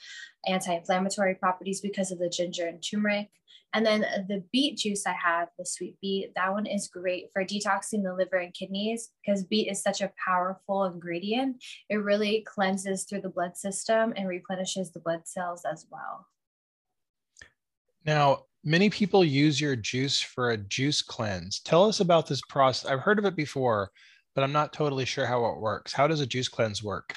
anti 0.47 0.75
inflammatory 0.75 1.35
properties 1.35 1.81
because 1.81 2.12
of 2.12 2.19
the 2.19 2.28
ginger 2.28 2.66
and 2.66 2.83
turmeric. 2.83 3.31
And 3.73 3.85
then 3.85 4.02
the 4.28 4.45
beet 4.52 4.76
juice 4.78 5.04
I 5.04 5.14
have, 5.14 5.49
the 5.59 5.66
sweet 5.66 5.97
beet, 6.00 6.33
that 6.37 6.52
one 6.52 6.66
is 6.66 6.87
great 6.87 7.31
for 7.33 7.45
detoxing 7.45 8.04
the 8.04 8.14
liver 8.14 8.37
and 8.37 8.54
kidneys 8.54 9.11
because 9.26 9.43
beet 9.43 9.69
is 9.69 9.83
such 9.83 10.00
a 10.00 10.12
powerful 10.25 10.85
ingredient. 10.85 11.57
It 11.88 11.97
really 11.97 12.47
cleanses 12.47 13.02
through 13.02 13.23
the 13.23 13.31
blood 13.31 13.57
system 13.57 14.12
and 14.16 14.28
replenishes 14.28 14.93
the 14.93 15.00
blood 15.00 15.23
cells 15.26 15.64
as 15.64 15.87
well. 15.90 16.28
Now, 18.07 18.45
many 18.64 18.88
people 18.88 19.25
use 19.25 19.61
your 19.61 19.76
juice 19.76 20.21
for 20.21 20.50
a 20.50 20.56
juice 20.56 21.02
cleanse. 21.02 21.61
Tell 21.61 21.85
us 21.85 22.00
about 22.00 22.26
this 22.26 22.40
process. 22.49 22.90
I've 22.90 23.00
heard 23.00 23.18
of 23.18 23.25
it 23.25 23.37
before, 23.37 23.90
but 24.35 24.42
I'm 24.42 24.52
not 24.52 24.73
totally 24.73 25.04
sure 25.04 25.26
how 25.26 25.44
it 25.47 25.61
works. 25.61 25.92
How 25.92 26.06
does 26.06 26.21
a 26.21 26.26
juice 26.26 26.49
cleanse 26.49 26.83
work? 26.83 27.14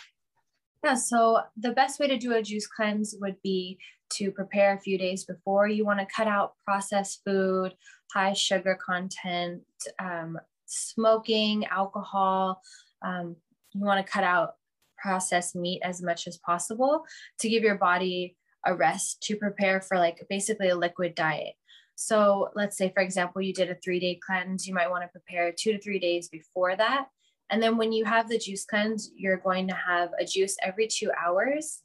Yeah, 0.83 0.93
so 0.93 1.39
the 1.57 1.71
best 1.71 1.99
way 1.99 2.07
to 2.07 2.17
do 2.17 2.33
a 2.33 2.41
juice 2.41 2.67
cleanse 2.67 3.15
would 3.19 3.35
be 3.41 3.79
to 4.11 4.31
prepare 4.31 4.73
a 4.73 4.79
few 4.79 4.97
days 4.97 5.25
before. 5.25 5.67
You 5.67 5.85
want 5.85 5.99
to 5.99 6.07
cut 6.15 6.27
out 6.27 6.53
processed 6.63 7.21
food, 7.25 7.73
high 8.13 8.33
sugar 8.33 8.77
content, 8.85 9.63
um, 9.99 10.37
smoking, 10.65 11.65
alcohol. 11.65 12.61
Um, 13.01 13.35
you 13.73 13.83
want 13.83 14.05
to 14.05 14.11
cut 14.11 14.23
out 14.23 14.51
processed 14.97 15.55
meat 15.55 15.81
as 15.83 16.01
much 16.01 16.27
as 16.27 16.37
possible 16.37 17.03
to 17.39 17.49
give 17.49 17.63
your 17.63 17.77
body 17.77 18.36
a 18.67 18.75
rest 18.75 19.23
to 19.23 19.35
prepare 19.35 19.81
for 19.81 19.97
like 19.97 20.25
basically 20.29 20.69
a 20.69 20.75
liquid 20.75 21.15
diet. 21.15 21.55
So 21.95 22.51
let's 22.53 22.77
say, 22.77 22.91
for 22.93 23.01
example, 23.01 23.41
you 23.41 23.53
did 23.53 23.71
a 23.71 23.75
three 23.75 23.99
day 23.99 24.19
cleanse, 24.23 24.67
you 24.67 24.73
might 24.73 24.89
want 24.91 25.03
to 25.03 25.07
prepare 25.07 25.51
two 25.51 25.73
to 25.73 25.81
three 25.81 25.97
days 25.97 26.29
before 26.29 26.75
that. 26.75 27.07
And 27.49 27.63
then 27.63 27.77
when 27.77 27.91
you 27.91 28.05
have 28.05 28.29
the 28.29 28.37
juice 28.37 28.65
cleanse, 28.65 29.09
you're 29.15 29.37
going 29.37 29.67
to 29.69 29.73
have 29.73 30.09
a 30.19 30.25
juice 30.25 30.57
every 30.61 30.87
two 30.87 31.11
hours. 31.19 31.81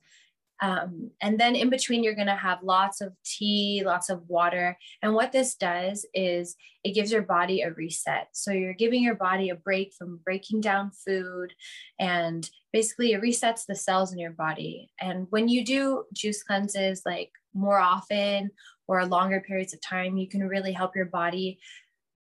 Um, 0.62 1.10
and 1.20 1.38
then 1.38 1.56
in 1.56 1.70
between, 1.70 2.04
you're 2.04 2.14
going 2.14 2.28
to 2.28 2.36
have 2.36 2.62
lots 2.62 3.00
of 3.00 3.12
tea, 3.24 3.82
lots 3.84 4.08
of 4.08 4.22
water. 4.28 4.78
And 5.02 5.12
what 5.12 5.32
this 5.32 5.56
does 5.56 6.06
is 6.14 6.54
it 6.84 6.94
gives 6.94 7.10
your 7.10 7.22
body 7.22 7.62
a 7.62 7.72
reset. 7.72 8.28
So 8.32 8.52
you're 8.52 8.72
giving 8.72 9.02
your 9.02 9.16
body 9.16 9.50
a 9.50 9.56
break 9.56 9.92
from 9.92 10.20
breaking 10.24 10.60
down 10.60 10.92
food 10.92 11.52
and 11.98 12.48
basically 12.72 13.12
it 13.12 13.20
resets 13.20 13.66
the 13.66 13.74
cells 13.74 14.12
in 14.12 14.20
your 14.20 14.30
body. 14.30 14.90
And 15.00 15.26
when 15.30 15.48
you 15.48 15.64
do 15.64 16.04
juice 16.12 16.44
cleanses 16.44 17.02
like 17.04 17.32
more 17.54 17.80
often 17.80 18.50
or 18.86 19.04
longer 19.04 19.40
periods 19.40 19.74
of 19.74 19.80
time, 19.80 20.16
you 20.16 20.28
can 20.28 20.46
really 20.46 20.72
help 20.72 20.94
your 20.94 21.06
body 21.06 21.58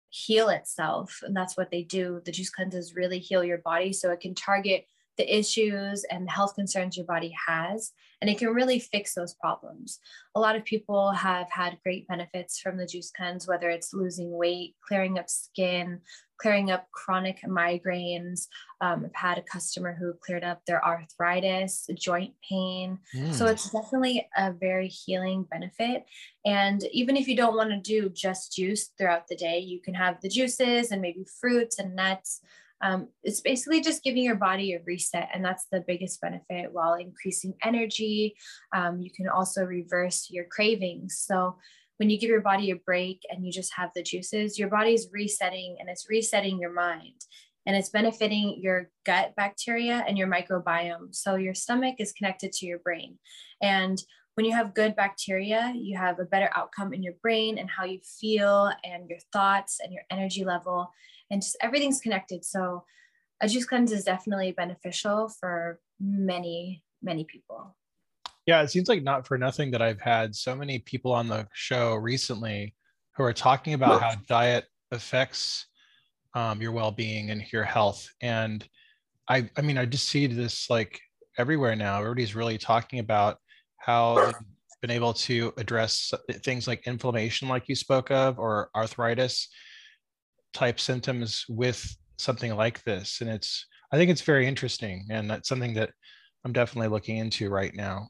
heal 0.09 0.47
itself. 0.49 1.19
And 1.23 1.35
that's 1.35 1.57
what 1.57 1.71
they 1.71 1.83
do. 1.83 2.21
The 2.25 2.31
juice 2.31 2.49
cleanses 2.49 2.95
really 2.95 3.19
heal 3.19 3.43
your 3.43 3.59
body 3.59 3.91
so 3.91 4.11
it 4.11 4.21
can 4.21 4.33
target 4.33 4.85
the 5.19 5.37
issues 5.37 6.05
and 6.05 6.25
the 6.25 6.31
health 6.31 6.55
concerns 6.55 6.95
your 6.95 7.05
body 7.05 7.35
has, 7.45 7.91
and 8.21 8.29
it 8.29 8.37
can 8.37 8.53
really 8.53 8.79
fix 8.79 9.13
those 9.13 9.33
problems. 9.33 9.99
A 10.33 10.39
lot 10.39 10.55
of 10.55 10.63
people 10.63 11.11
have 11.11 11.51
had 11.51 11.77
great 11.83 12.07
benefits 12.07 12.57
from 12.57 12.77
the 12.77 12.85
juice 12.85 13.11
cleanse, 13.11 13.45
whether 13.45 13.69
it's 13.69 13.93
losing 13.93 14.31
weight, 14.31 14.75
clearing 14.87 15.19
up 15.19 15.29
skin, 15.29 15.99
clearing 16.37 16.71
up 16.71 16.87
chronic 16.93 17.41
migraines. 17.45 18.47
Um, 18.79 19.03
I've 19.05 19.15
had 19.15 19.37
a 19.37 19.41
customer 19.41 19.93
who 19.93 20.13
cleared 20.13 20.45
up 20.45 20.61
their 20.65 20.83
arthritis, 20.85 21.89
joint 21.95 22.33
pain. 22.49 22.97
Mm. 23.13 23.33
So 23.33 23.47
it's 23.47 23.69
definitely 23.69 24.25
a 24.37 24.53
very 24.53 24.87
healing 24.87 25.45
benefit. 25.51 26.05
And 26.45 26.81
even 26.93 27.17
if 27.17 27.27
you 27.27 27.35
don't 27.35 27.57
want 27.57 27.71
to 27.71 27.81
do 27.81 28.07
just 28.07 28.53
juice 28.53 28.91
throughout 28.97 29.27
the 29.27 29.35
day, 29.35 29.59
you 29.59 29.81
can 29.81 29.95
have 29.95 30.21
the 30.21 30.29
juices 30.29 30.91
and 30.91 31.01
maybe 31.01 31.25
fruits 31.41 31.77
and 31.77 31.93
nuts 31.93 32.39
um, 32.81 33.09
it's 33.23 33.41
basically 33.41 33.81
just 33.81 34.03
giving 34.03 34.23
your 34.23 34.35
body 34.35 34.73
a 34.73 34.81
reset 34.85 35.29
and 35.33 35.43
that's 35.43 35.65
the 35.71 35.83
biggest 35.85 36.21
benefit 36.21 36.71
while 36.71 36.93
increasing 36.93 37.53
energy. 37.63 38.35
Um, 38.73 39.01
you 39.01 39.11
can 39.11 39.27
also 39.27 39.63
reverse 39.63 40.27
your 40.29 40.45
cravings. 40.45 41.17
So 41.17 41.57
when 41.97 42.09
you 42.09 42.17
give 42.17 42.29
your 42.29 42.41
body 42.41 42.71
a 42.71 42.77
break 42.77 43.21
and 43.29 43.45
you 43.45 43.51
just 43.51 43.73
have 43.75 43.89
the 43.93 44.03
juices 44.03 44.57
your 44.57 44.69
body's 44.69 45.09
resetting 45.11 45.77
and 45.79 45.89
it's 45.89 46.09
resetting 46.09 46.59
your 46.59 46.71
mind 46.73 47.21
and 47.65 47.75
it's 47.75 47.89
benefiting 47.89 48.59
your 48.61 48.89
gut 49.05 49.33
bacteria 49.35 50.03
and 50.07 50.17
your 50.17 50.27
microbiome. 50.27 51.13
So 51.13 51.35
your 51.35 51.53
stomach 51.53 51.95
is 51.99 52.13
connected 52.13 52.53
to 52.53 52.65
your 52.65 52.79
brain. 52.79 53.19
And 53.61 54.01
when 54.35 54.45
you 54.45 54.53
have 54.53 54.73
good 54.73 54.95
bacteria, 54.95 55.73
you 55.75 55.97
have 55.97 56.19
a 56.19 56.25
better 56.25 56.49
outcome 56.55 56.93
in 56.93 57.03
your 57.03 57.15
brain 57.21 57.57
and 57.57 57.69
how 57.69 57.83
you 57.83 57.99
feel 58.19 58.71
and 58.85 59.09
your 59.09 59.19
thoughts 59.33 59.81
and 59.83 59.91
your 59.91 60.03
energy 60.09 60.45
level 60.45 60.89
and 61.31 61.41
just 61.41 61.57
everything's 61.61 62.01
connected. 62.01 62.43
So 62.45 62.83
a 63.41 63.47
juice 63.47 63.65
cleanse 63.65 63.91
is 63.91 64.03
definitely 64.03 64.51
beneficial 64.51 65.31
for 65.39 65.79
many, 65.99 66.83
many 67.01 67.23
people. 67.23 67.75
Yeah, 68.45 68.61
it 68.61 68.69
seems 68.69 68.89
like 68.89 69.03
not 69.03 69.27
for 69.27 69.37
nothing 69.37 69.71
that 69.71 69.81
I've 69.81 70.01
had 70.01 70.35
so 70.35 70.55
many 70.55 70.79
people 70.79 71.13
on 71.13 71.27
the 71.27 71.47
show 71.53 71.95
recently 71.95 72.73
who 73.15 73.23
are 73.23 73.33
talking 73.33 73.73
about 73.73 74.01
how 74.01 74.15
diet 74.27 74.65
affects 74.91 75.67
um, 76.33 76.61
your 76.61 76.71
well-being 76.71 77.29
and 77.29 77.43
your 77.51 77.63
health. 77.63 78.07
And 78.21 78.67
I, 79.27 79.49
I 79.55 79.61
mean, 79.61 79.77
I 79.77 79.85
just 79.85 80.09
see 80.09 80.25
this 80.25 80.69
like 80.69 80.99
everywhere 81.37 81.75
now. 81.75 81.99
Everybody's 81.99 82.35
really 82.35 82.57
talking 82.57 82.99
about 82.99 83.37
how 83.77 84.15
they've 84.15 84.33
been 84.81 84.91
able 84.91 85.13
to 85.13 85.53
address 85.57 86.11
things 86.43 86.67
like 86.67 86.87
inflammation, 86.87 87.47
like 87.47 87.67
you 87.67 87.75
spoke 87.75 88.09
of, 88.09 88.39
or 88.39 88.69
arthritis 88.75 89.47
type 90.53 90.79
symptoms 90.79 91.45
with 91.49 91.95
something 92.17 92.55
like 92.55 92.83
this. 92.83 93.21
And 93.21 93.29
it's, 93.29 93.65
I 93.91 93.97
think 93.97 94.11
it's 94.11 94.21
very 94.21 94.47
interesting. 94.47 95.07
And 95.09 95.29
that's 95.29 95.49
something 95.49 95.73
that 95.75 95.91
I'm 96.45 96.53
definitely 96.53 96.89
looking 96.89 97.17
into 97.17 97.49
right 97.49 97.73
now. 97.73 98.09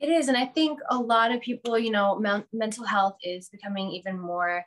It 0.00 0.08
is. 0.08 0.28
And 0.28 0.36
I 0.36 0.46
think 0.46 0.80
a 0.90 0.98
lot 0.98 1.32
of 1.32 1.40
people, 1.40 1.78
you 1.78 1.90
know, 1.90 2.18
me- 2.18 2.44
mental 2.52 2.84
health 2.84 3.16
is 3.22 3.48
becoming 3.48 3.90
even 3.90 4.18
more, 4.18 4.64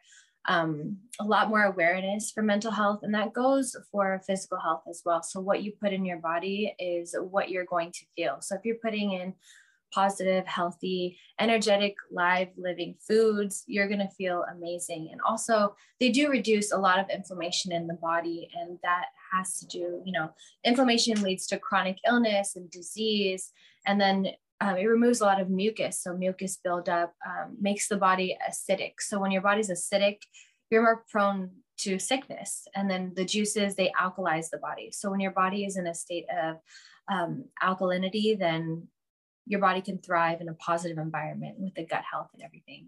um, 0.47 0.97
a 1.19 1.23
lot 1.23 1.49
more 1.49 1.63
awareness 1.63 2.31
for 2.31 2.41
mental 2.41 2.71
health. 2.71 3.01
And 3.03 3.13
that 3.13 3.33
goes 3.33 3.75
for 3.91 4.21
physical 4.25 4.59
health 4.59 4.83
as 4.89 5.01
well. 5.05 5.21
So, 5.21 5.41
what 5.41 5.63
you 5.63 5.73
put 5.79 5.93
in 5.93 6.05
your 6.05 6.17
body 6.17 6.73
is 6.79 7.15
what 7.19 7.49
you're 7.49 7.65
going 7.65 7.91
to 7.91 8.05
feel. 8.15 8.37
So, 8.39 8.55
if 8.55 8.61
you're 8.63 8.77
putting 8.81 9.11
in 9.11 9.33
positive, 9.93 10.45
healthy, 10.45 11.17
energetic, 11.39 11.95
live 12.11 12.49
living 12.57 12.95
foods, 13.07 13.63
you're 13.67 13.87
going 13.87 13.99
to 13.99 14.09
feel 14.09 14.43
amazing. 14.51 15.09
And 15.11 15.21
also, 15.27 15.75
they 15.99 16.09
do 16.09 16.29
reduce 16.29 16.71
a 16.71 16.77
lot 16.77 16.99
of 16.99 17.09
inflammation 17.09 17.71
in 17.71 17.87
the 17.87 17.95
body. 17.95 18.49
And 18.59 18.77
that 18.83 19.05
has 19.33 19.59
to 19.59 19.67
do, 19.67 20.01
you 20.05 20.11
know, 20.11 20.29
inflammation 20.63 21.21
leads 21.21 21.47
to 21.47 21.57
chronic 21.57 21.97
illness 22.05 22.55
and 22.55 22.69
disease. 22.69 23.51
And 23.85 23.99
then 23.99 24.27
um, 24.59 24.77
it 24.77 24.85
removes 24.85 25.21
a 25.21 25.25
lot 25.25 25.39
of 25.39 25.49
mucus. 25.49 26.01
So, 26.01 26.15
mucus 26.15 26.57
buildup 26.63 27.13
um, 27.25 27.57
makes 27.59 27.87
the 27.87 27.97
body 27.97 28.37
acidic. 28.49 28.93
So, 28.99 29.19
when 29.19 29.31
your 29.31 29.41
body's 29.41 29.69
acidic, 29.69 30.17
you're 30.69 30.81
more 30.81 31.05
prone 31.09 31.51
to 31.79 31.99
sickness. 31.99 32.67
And 32.75 32.89
then 32.89 33.13
the 33.15 33.25
juices, 33.25 33.75
they 33.75 33.91
alkalize 33.99 34.49
the 34.49 34.57
body. 34.57 34.89
So, 34.91 35.11
when 35.11 35.19
your 35.19 35.31
body 35.31 35.65
is 35.65 35.77
in 35.77 35.85
a 35.85 35.93
state 35.93 36.25
of 36.43 36.57
um, 37.11 37.45
alkalinity, 37.63 38.37
then 38.37 38.87
your 39.47 39.59
body 39.59 39.81
can 39.81 39.97
thrive 39.97 40.41
in 40.41 40.49
a 40.49 40.53
positive 40.53 40.97
environment 40.97 41.59
with 41.59 41.73
the 41.75 41.85
gut 41.85 42.03
health 42.09 42.29
and 42.33 42.43
everything. 42.43 42.87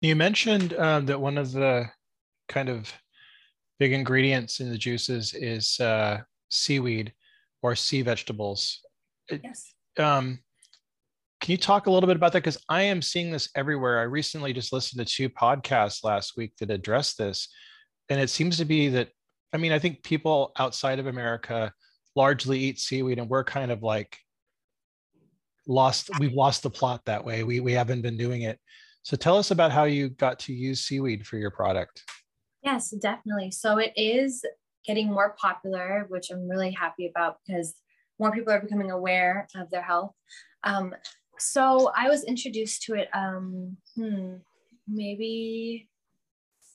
You 0.00 0.14
mentioned 0.14 0.74
um, 0.74 1.06
that 1.06 1.20
one 1.20 1.38
of 1.38 1.52
the 1.52 1.86
kind 2.48 2.68
of 2.68 2.92
big 3.78 3.92
ingredients 3.92 4.60
in 4.60 4.70
the 4.70 4.78
juices 4.78 5.34
is 5.34 5.78
uh, 5.80 6.20
seaweed 6.50 7.12
or 7.62 7.74
sea 7.74 8.02
vegetables. 8.02 8.80
Yes. 9.30 9.74
Um, 9.98 10.40
can 11.40 11.52
you 11.52 11.58
talk 11.58 11.86
a 11.86 11.90
little 11.90 12.06
bit 12.06 12.16
about 12.16 12.32
that? 12.32 12.42
Because 12.42 12.58
I 12.68 12.82
am 12.82 13.02
seeing 13.02 13.30
this 13.30 13.48
everywhere. 13.54 14.00
I 14.00 14.04
recently 14.04 14.52
just 14.52 14.72
listened 14.72 15.04
to 15.04 15.12
two 15.12 15.28
podcasts 15.28 16.02
last 16.02 16.36
week 16.36 16.52
that 16.58 16.70
address 16.70 17.14
this, 17.14 17.48
and 18.08 18.20
it 18.20 18.30
seems 18.30 18.56
to 18.58 18.64
be 18.64 18.88
that 18.88 19.08
I 19.52 19.56
mean, 19.56 19.72
I 19.72 19.78
think 19.78 20.02
people 20.02 20.52
outside 20.58 20.98
of 20.98 21.06
America 21.06 21.72
largely 22.16 22.58
eat 22.58 22.78
seaweed, 22.78 23.18
and 23.18 23.28
we're 23.28 23.44
kind 23.44 23.70
of 23.70 23.82
like 23.82 24.18
lost. 25.66 26.10
We've 26.18 26.32
lost 26.32 26.62
the 26.62 26.70
plot 26.70 27.02
that 27.06 27.24
way. 27.24 27.44
We 27.44 27.60
we 27.60 27.72
haven't 27.72 28.02
been 28.02 28.16
doing 28.16 28.42
it. 28.42 28.58
So 29.08 29.16
tell 29.16 29.38
us 29.38 29.50
about 29.50 29.72
how 29.72 29.84
you 29.84 30.10
got 30.10 30.38
to 30.40 30.52
use 30.52 30.82
seaweed 30.82 31.26
for 31.26 31.38
your 31.38 31.50
product. 31.50 32.04
Yes, 32.62 32.90
definitely. 32.90 33.50
So 33.50 33.78
it 33.78 33.94
is 33.96 34.44
getting 34.84 35.06
more 35.10 35.34
popular, 35.40 36.04
which 36.10 36.30
I'm 36.30 36.46
really 36.46 36.72
happy 36.72 37.06
about 37.06 37.38
because 37.46 37.74
more 38.18 38.32
people 38.32 38.52
are 38.52 38.60
becoming 38.60 38.90
aware 38.90 39.48
of 39.56 39.70
their 39.70 39.80
health. 39.80 40.12
Um, 40.62 40.94
so 41.38 41.90
I 41.96 42.10
was 42.10 42.22
introduced 42.24 42.82
to 42.82 42.96
it 42.96 43.08
um, 43.14 43.78
hmm, 43.96 44.34
maybe 44.86 45.88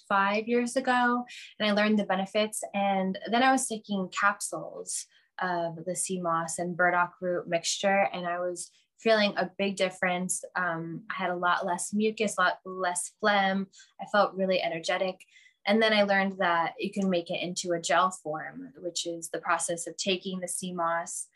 five 0.10 0.48
years 0.48 0.76
ago, 0.76 1.24
and 1.60 1.70
I 1.70 1.74
learned 1.74 2.00
the 2.00 2.06
benefits. 2.06 2.64
And 2.74 3.16
then 3.30 3.44
I 3.44 3.52
was 3.52 3.68
taking 3.68 4.10
capsules 4.20 5.06
of 5.40 5.76
the 5.86 5.96
sea 5.96 6.20
moss 6.20 6.58
and 6.58 6.76
burdock 6.76 7.14
root 7.22 7.48
mixture, 7.48 8.10
and 8.12 8.26
I 8.26 8.40
was 8.40 8.72
feeling 9.04 9.34
a 9.36 9.52
big 9.58 9.76
difference. 9.76 10.44
Um, 10.56 11.02
I 11.12 11.16
had 11.16 11.30
a 11.30 11.36
lot 11.36 11.66
less 11.66 11.94
mucus, 11.94 12.36
a 12.38 12.42
lot 12.42 12.60
less 12.66 13.12
phlegm. 13.20 13.68
I 14.02 14.06
felt 14.12 14.34
really 14.36 14.62
energetic. 14.62 15.20
And 15.68 15.82
then 15.82 15.94
I 15.94 16.04
learned 16.04 16.38
that 16.40 16.74
you 16.80 16.92
can 16.92 17.10
make 17.10 17.30
it 17.30 17.42
into 17.42 17.72
a 17.72 17.82
gel 17.82 18.12
form, 18.12 18.74
which 18.78 19.06
is 19.06 19.30
the 19.30 19.40
process 19.40 19.88
of 19.88 19.96
taking 19.98 20.40
the 20.40 20.48
sea 20.48 20.74
moss, 20.74 21.28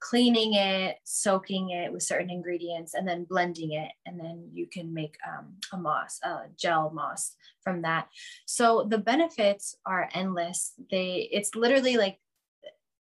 cleaning 0.00 0.54
it, 0.54 0.96
soaking 1.04 1.70
it 1.70 1.92
with 1.92 2.02
certain 2.02 2.30
ingredients, 2.30 2.94
and 2.94 3.06
then 3.06 3.24
blending 3.24 3.72
it. 3.72 3.92
And 4.04 4.18
then 4.18 4.48
you 4.52 4.66
can 4.66 4.94
make 4.94 5.16
um, 5.26 5.54
a 5.72 5.76
moss, 5.76 6.20
a 6.22 6.44
gel 6.56 6.90
moss 6.90 7.34
from 7.62 7.82
that. 7.82 8.08
So 8.46 8.86
the 8.88 8.98
benefits 8.98 9.76
are 9.84 10.08
endless. 10.14 10.72
They, 10.90 11.28
it's 11.32 11.54
literally 11.54 11.96
like 11.96 12.18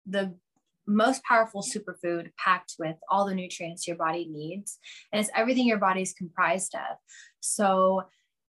the 0.06 0.36
most 0.88 1.24
powerful 1.24 1.62
superfood 1.62 2.32
packed 2.38 2.76
with 2.80 2.96
all 3.10 3.26
the 3.26 3.36
nutrients 3.36 3.88
your 3.88 3.98
body 3.98 4.28
needs. 4.30 4.80
And 5.12 5.20
it's 5.20 5.32
everything 5.36 5.66
your 5.68 5.78
body 5.78 6.02
is 6.02 6.14
comprised 6.14 6.76
of. 6.76 6.98
So, 7.40 8.04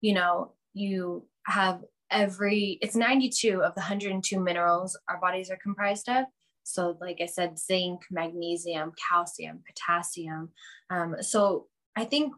you 0.01 0.13
know, 0.13 0.53
you 0.73 1.27
have 1.45 1.81
every, 2.11 2.77
it's 2.81 2.95
92 2.95 3.61
of 3.61 3.75
the 3.75 3.81
102 3.81 4.39
minerals 4.39 4.97
our 5.09 5.19
bodies 5.19 5.49
are 5.49 5.59
comprised 5.61 6.09
of. 6.09 6.25
So, 6.63 6.97
like 7.01 7.19
I 7.21 7.25
said, 7.25 7.57
zinc, 7.57 8.01
magnesium, 8.11 8.91
calcium, 9.09 9.63
potassium. 9.67 10.49
Um, 10.89 11.15
so, 11.21 11.67
I 11.95 12.05
think 12.05 12.33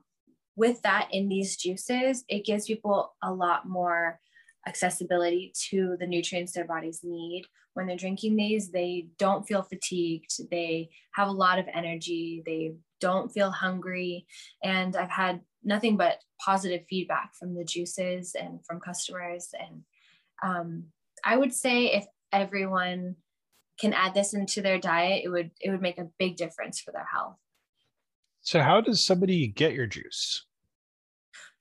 with 0.56 0.82
that 0.84 1.10
in 1.12 1.28
these 1.28 1.58
juices, 1.58 2.24
it 2.30 2.46
gives 2.46 2.66
people 2.66 3.14
a 3.22 3.34
lot 3.34 3.68
more 3.68 4.20
accessibility 4.68 5.54
to 5.70 5.98
the 6.00 6.08
nutrients 6.08 6.54
their 6.54 6.66
bodies 6.66 7.02
need. 7.04 7.46
When 7.74 7.88
they're 7.88 7.96
drinking 7.96 8.36
these, 8.36 8.72
they 8.72 9.08
don't 9.18 9.48
feel 9.48 9.64
fatigued. 9.64 10.32
They 10.50 10.90
have 11.14 11.28
a 11.28 11.32
lot 11.32 11.60
of 11.60 11.66
energy. 11.74 12.44
They 12.46 12.74
don't 13.00 13.32
feel 13.32 13.52
hungry. 13.52 14.26
And 14.64 14.96
I've 14.96 15.10
had 15.10 15.42
nothing 15.64 15.98
but 15.98 16.20
positive 16.44 16.82
feedback 16.90 17.32
from 17.40 17.56
the 17.56 17.64
juices 17.64 18.36
and 18.40 18.60
from 18.66 18.80
customers. 18.80 19.50
And 19.60 19.84
um, 20.44 20.84
I 21.24 21.38
would 21.38 21.54
say 21.54 21.86
if 21.94 22.06
everyone 22.32 23.16
can 23.80 23.94
add 23.94 24.14
this 24.14 24.34
into 24.34 24.62
their 24.62 24.78
diet, 24.78 25.24
it 25.24 25.30
would 25.30 25.52
it 25.60 25.72
would 25.72 25.82
make 25.82 25.98
a 25.98 26.10
big 26.20 26.38
difference 26.38 26.80
for 26.80 26.92
their 26.92 27.08
health. 27.12 27.36
So 28.42 28.62
how 28.62 28.82
does 28.82 29.06
somebody 29.06 29.48
get 29.48 29.74
your 29.74 29.88
juice? 29.88 30.46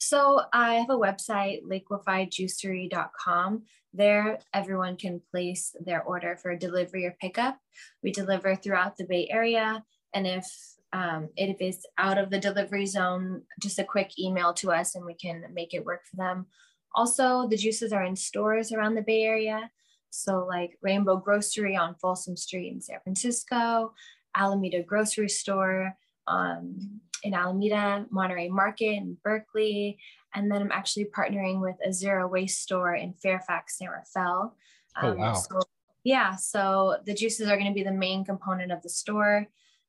So 0.00 0.40
I 0.52 0.75
have 0.76 0.88
a 0.88 0.95
website, 0.95 1.61
liquifiedjuicery.com. 1.64 3.62
There, 3.92 4.38
everyone 4.54 4.97
can 4.97 5.21
place 5.30 5.76
their 5.85 6.02
order 6.02 6.38
for 6.40 6.57
delivery 6.57 7.04
or 7.04 7.14
pickup. 7.21 7.59
We 8.02 8.11
deliver 8.11 8.57
throughout 8.57 8.97
the 8.97 9.04
Bay 9.04 9.28
Area. 9.30 9.85
And 10.14 10.26
if 10.26 10.47
um, 10.95 11.28
it 11.37 11.61
is 11.61 11.87
out 11.99 12.16
of 12.16 12.30
the 12.30 12.40
delivery 12.40 12.87
zone, 12.87 13.42
just 13.61 13.78
a 13.78 13.85
quick 13.85 14.19
email 14.19 14.54
to 14.54 14.73
us 14.73 14.95
and 14.95 15.04
we 15.04 15.14
can 15.14 15.45
make 15.52 15.75
it 15.75 15.85
work 15.85 16.00
for 16.11 16.16
them. 16.16 16.47
Also, 16.95 17.47
the 17.49 17.58
juices 17.58 17.93
are 17.93 18.04
in 18.04 18.17
stores 18.17 18.73
around 18.73 18.95
the 18.95 19.02
Bay 19.02 19.23
Area. 19.23 19.71
So, 20.08 20.47
like 20.49 20.78
Rainbow 20.82 21.19
Grocery 21.19 21.76
on 21.76 21.95
Folsom 21.97 22.39
Street 22.39 22.73
in 22.73 22.80
San 22.80 23.00
Francisco, 23.04 23.93
Alameda 24.34 24.82
Grocery 24.82 25.28
Store 25.28 25.95
um, 26.26 27.00
in 27.23 27.35
Alameda, 27.35 28.06
Monterey 28.11 28.49
Market 28.49 28.97
in 28.97 29.17
Berkeley, 29.23 29.99
and 30.35 30.50
then 30.50 30.63
I'm 30.63 30.73
actually 30.73 31.06
partnering 31.06 31.61
with 31.61 31.76
a 31.87 31.93
zero 31.93 32.28
waste 32.28 32.63
store 32.63 32.95
in 32.95 33.15
Fairfax, 33.15 33.78
San 33.78 33.89
Rafael. 33.89 34.56
Oh, 35.00 35.09
um, 35.09 35.17
oh, 35.17 35.21
wow. 35.21 35.33
So, 35.35 35.61
yeah, 36.04 36.37
so 36.37 36.97
the 37.04 37.15
juices 37.15 37.49
are 37.49 37.56
going 37.56 37.71
to 37.71 37.75
be 37.75 37.83
the 37.83 37.93
main 37.93 38.25
component 38.25 38.73
of 38.73 38.83
the 38.83 38.89
store. 38.89 39.47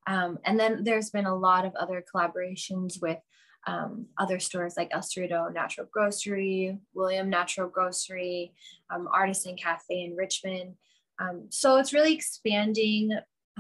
Um, 0.08 0.39
and 0.46 0.60
then 0.60 0.84
there's 0.84 1.10
been 1.12 1.28
a 1.28 1.36
lot 1.36 1.65
of 1.65 1.76
other 1.76 2.04
collaborations 2.13 3.02
with 3.02 3.20
um, 3.67 4.08
other 4.17 4.39
stores 4.39 4.76
like 4.76 4.89
El 4.91 5.02
Cerrito 5.02 5.54
Natural 5.54 5.88
Grocery, 5.91 6.80
William 6.94 7.30
Natural 7.30 7.70
Grocery, 7.70 8.54
um, 8.89 9.08
Artisan 9.13 9.56
Cafe 9.56 10.04
in 10.04 10.15
Richmond. 10.15 10.74
Um, 11.20 11.46
so 11.50 11.78
it's 11.78 11.94
really 11.94 12.13
expanding 12.13 13.12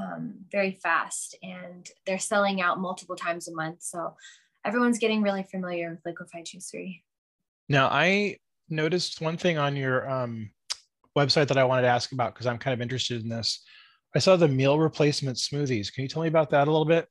um, 0.01 0.33
very 0.51 0.71
fast 0.71 1.35
and 1.43 1.89
they're 2.05 2.19
selling 2.19 2.61
out 2.61 2.79
multiple 2.79 3.15
times 3.15 3.47
a 3.47 3.53
month. 3.53 3.81
So 3.81 4.15
everyone's 4.65 4.99
getting 4.99 5.21
really 5.21 5.43
familiar 5.43 5.91
with 5.91 6.05
liquified 6.05 6.45
juicery. 6.45 7.01
Now, 7.69 7.87
I 7.87 8.37
noticed 8.69 9.21
one 9.21 9.37
thing 9.37 9.57
on 9.57 9.75
your 9.75 10.09
um, 10.09 10.51
website 11.17 11.47
that 11.47 11.57
I 11.57 11.63
wanted 11.63 11.83
to 11.83 11.87
ask 11.89 12.11
about 12.11 12.33
because 12.33 12.47
I'm 12.47 12.57
kind 12.57 12.73
of 12.73 12.81
interested 12.81 13.21
in 13.21 13.29
this. 13.29 13.63
I 14.15 14.19
saw 14.19 14.35
the 14.35 14.47
meal 14.47 14.79
replacement 14.79 15.37
smoothies. 15.37 15.93
Can 15.93 16.03
you 16.03 16.07
tell 16.07 16.21
me 16.21 16.27
about 16.27 16.49
that 16.49 16.67
a 16.67 16.71
little 16.71 16.85
bit? 16.85 17.07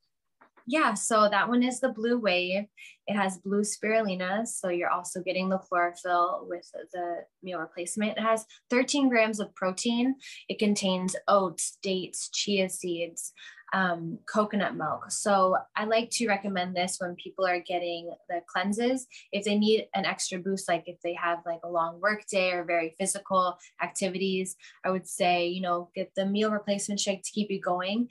Yeah, 0.66 0.94
so 0.94 1.28
that 1.28 1.48
one 1.48 1.62
is 1.62 1.80
the 1.80 1.88
blue 1.88 2.18
wave. 2.18 2.64
It 3.06 3.16
has 3.16 3.38
blue 3.38 3.62
spirulina. 3.62 4.46
So 4.46 4.68
you're 4.68 4.90
also 4.90 5.22
getting 5.22 5.48
the 5.48 5.58
chlorophyll 5.58 6.46
with 6.48 6.70
the 6.92 7.24
meal 7.42 7.58
replacement. 7.58 8.18
It 8.18 8.22
has 8.22 8.44
13 8.70 9.08
grams 9.08 9.40
of 9.40 9.54
protein. 9.54 10.16
It 10.48 10.58
contains 10.58 11.16
oats, 11.26 11.78
dates, 11.82 12.30
chia 12.30 12.68
seeds, 12.68 13.32
um, 13.72 14.18
coconut 14.26 14.76
milk. 14.76 15.10
So 15.10 15.56
I 15.76 15.84
like 15.84 16.10
to 16.12 16.28
recommend 16.28 16.74
this 16.74 16.96
when 16.98 17.14
people 17.16 17.46
are 17.46 17.60
getting 17.60 18.10
the 18.28 18.40
cleanses. 18.46 19.06
If 19.32 19.44
they 19.44 19.58
need 19.58 19.86
an 19.94 20.04
extra 20.04 20.38
boost, 20.38 20.68
like 20.68 20.84
if 20.86 21.00
they 21.02 21.14
have 21.14 21.38
like 21.46 21.60
a 21.64 21.70
long 21.70 22.00
work 22.00 22.26
day 22.26 22.52
or 22.52 22.64
very 22.64 22.94
physical 22.98 23.56
activities, 23.82 24.56
I 24.84 24.90
would 24.90 25.08
say, 25.08 25.48
you 25.48 25.60
know, 25.60 25.90
get 25.94 26.12
the 26.16 26.26
meal 26.26 26.50
replacement 26.50 27.00
shake 27.00 27.22
to 27.22 27.30
keep 27.32 27.50
you 27.50 27.60
going 27.60 28.08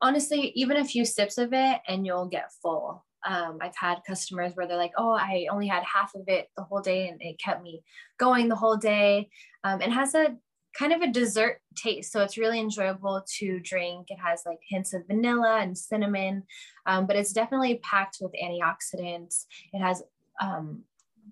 honestly, 0.00 0.52
even 0.54 0.76
a 0.76 0.84
few 0.84 1.04
sips 1.04 1.38
of 1.38 1.52
it 1.52 1.80
and 1.86 2.06
you'll 2.06 2.26
get 2.26 2.52
full. 2.62 3.04
Um, 3.26 3.58
I've 3.62 3.76
had 3.76 4.02
customers 4.06 4.52
where 4.54 4.66
they're 4.66 4.76
like, 4.76 4.92
oh, 4.98 5.12
I 5.12 5.46
only 5.50 5.66
had 5.66 5.82
half 5.82 6.14
of 6.14 6.24
it 6.26 6.48
the 6.56 6.62
whole 6.62 6.82
day 6.82 7.08
and 7.08 7.20
it 7.22 7.40
kept 7.40 7.62
me 7.62 7.82
going 8.18 8.48
the 8.48 8.56
whole 8.56 8.76
day. 8.76 9.30
Um, 9.64 9.80
it 9.80 9.90
has 9.90 10.14
a 10.14 10.36
kind 10.78 10.92
of 10.92 11.00
a 11.00 11.10
dessert 11.10 11.60
taste. 11.76 12.12
So 12.12 12.22
it's 12.22 12.36
really 12.36 12.60
enjoyable 12.60 13.24
to 13.38 13.60
drink. 13.60 14.08
It 14.10 14.18
has 14.22 14.42
like 14.44 14.58
hints 14.68 14.92
of 14.92 15.06
vanilla 15.06 15.60
and 15.60 15.78
cinnamon, 15.78 16.42
um, 16.86 17.06
but 17.06 17.16
it's 17.16 17.32
definitely 17.32 17.76
packed 17.76 18.18
with 18.20 18.32
antioxidants. 18.32 19.46
It 19.72 19.78
has 19.78 20.02
um, 20.42 20.82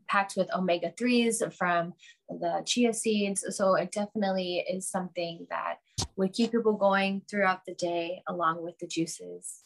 packed 0.08 0.34
with 0.36 0.52
omega 0.54 0.92
3s 0.98 1.52
from 1.54 1.94
the 2.28 2.62
chia 2.64 2.94
seeds. 2.94 3.44
So 3.50 3.74
it 3.74 3.92
definitely 3.92 4.64
is 4.70 4.88
something 4.88 5.46
that 5.50 5.76
would 6.16 6.32
keep 6.32 6.52
people 6.52 6.74
going 6.74 7.22
throughout 7.28 7.60
the 7.66 7.74
day 7.74 8.22
along 8.28 8.62
with 8.62 8.78
the 8.78 8.86
juices. 8.86 9.60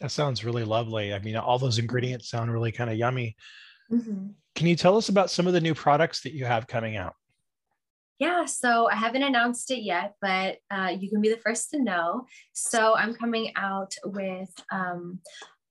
That 0.00 0.10
sounds 0.10 0.44
really 0.44 0.64
lovely. 0.64 1.14
I 1.14 1.18
mean, 1.20 1.36
all 1.36 1.58
those 1.58 1.78
ingredients 1.78 2.28
sound 2.28 2.52
really 2.52 2.72
kind 2.72 2.90
of 2.90 2.96
yummy. 2.96 3.36
Mm-hmm. 3.90 4.28
Can 4.54 4.66
you 4.66 4.76
tell 4.76 4.96
us 4.96 5.08
about 5.08 5.30
some 5.30 5.46
of 5.46 5.52
the 5.52 5.60
new 5.60 5.74
products 5.74 6.22
that 6.22 6.32
you 6.32 6.44
have 6.44 6.66
coming 6.66 6.96
out? 6.96 7.14
Yeah, 8.18 8.44
so 8.44 8.88
I 8.88 8.94
haven't 8.94 9.24
announced 9.24 9.70
it 9.70 9.82
yet, 9.82 10.14
but 10.20 10.58
uh, 10.70 10.92
you 10.98 11.10
can 11.10 11.20
be 11.20 11.30
the 11.30 11.40
first 11.44 11.70
to 11.70 11.82
know. 11.82 12.26
So 12.52 12.94
I'm 12.94 13.14
coming 13.14 13.52
out 13.56 13.94
with 14.04 14.50
um, 14.70 15.18